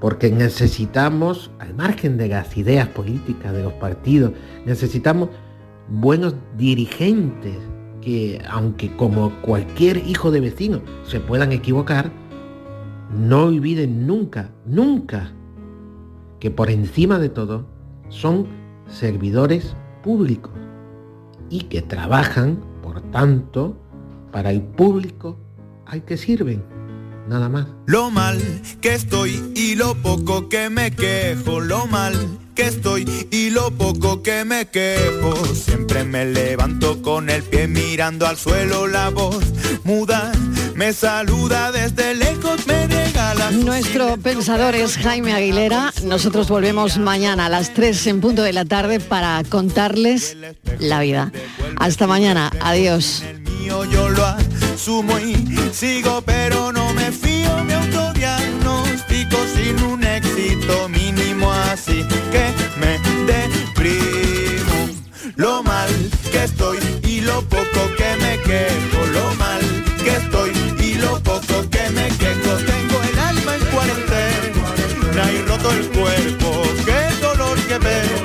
[0.00, 4.32] Porque necesitamos, al margen de las ideas políticas de los partidos,
[4.66, 5.30] necesitamos
[5.88, 7.56] buenos dirigentes
[8.02, 12.10] que, aunque como cualquier hijo de vecino se puedan equivocar,
[13.16, 15.32] no olviden nunca, nunca,
[16.44, 17.64] que por encima de todo
[18.10, 18.46] son
[18.86, 20.52] servidores públicos
[21.48, 23.78] y que trabajan, por tanto,
[24.30, 25.38] para el público
[25.86, 26.62] al que sirven,
[27.30, 27.68] nada más.
[27.86, 28.38] Lo mal
[28.82, 32.12] que estoy y lo poco que me quejo, lo mal
[32.54, 35.46] que estoy y lo poco que me quejo.
[35.46, 39.42] Siempre me levanto con el pie mirando al suelo, la voz
[39.82, 40.30] muda
[40.74, 42.93] me saluda desde lejos, me
[43.52, 45.92] Nuestro pensador es Jaime Aguilera.
[46.04, 50.36] Nosotros volvemos mañana a las 3 en punto de la tarde para contarles
[50.78, 51.32] la vida.
[51.76, 52.50] Hasta mañana.
[52.60, 53.22] Adiós.
[75.72, 78.18] El cuerpo qué dolor que veo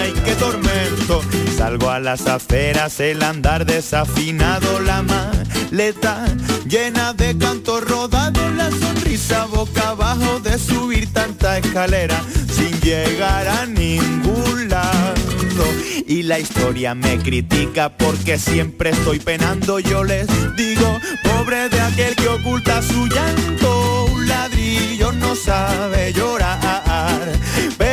[0.00, 1.22] ay qué tormento
[1.58, 6.24] Salgo a las aceras, el andar desafinado, la maleta
[6.68, 13.66] llena de canto rodado, la sonrisa boca abajo de subir tanta escalera sin llegar a
[13.66, 15.64] ningún lado.
[16.06, 22.14] Y la historia me critica porque siempre estoy penando, yo les digo, pobre de aquel
[22.14, 23.67] que oculta su llanto,
[24.68, 27.87] un ladrillo no sabe llorar.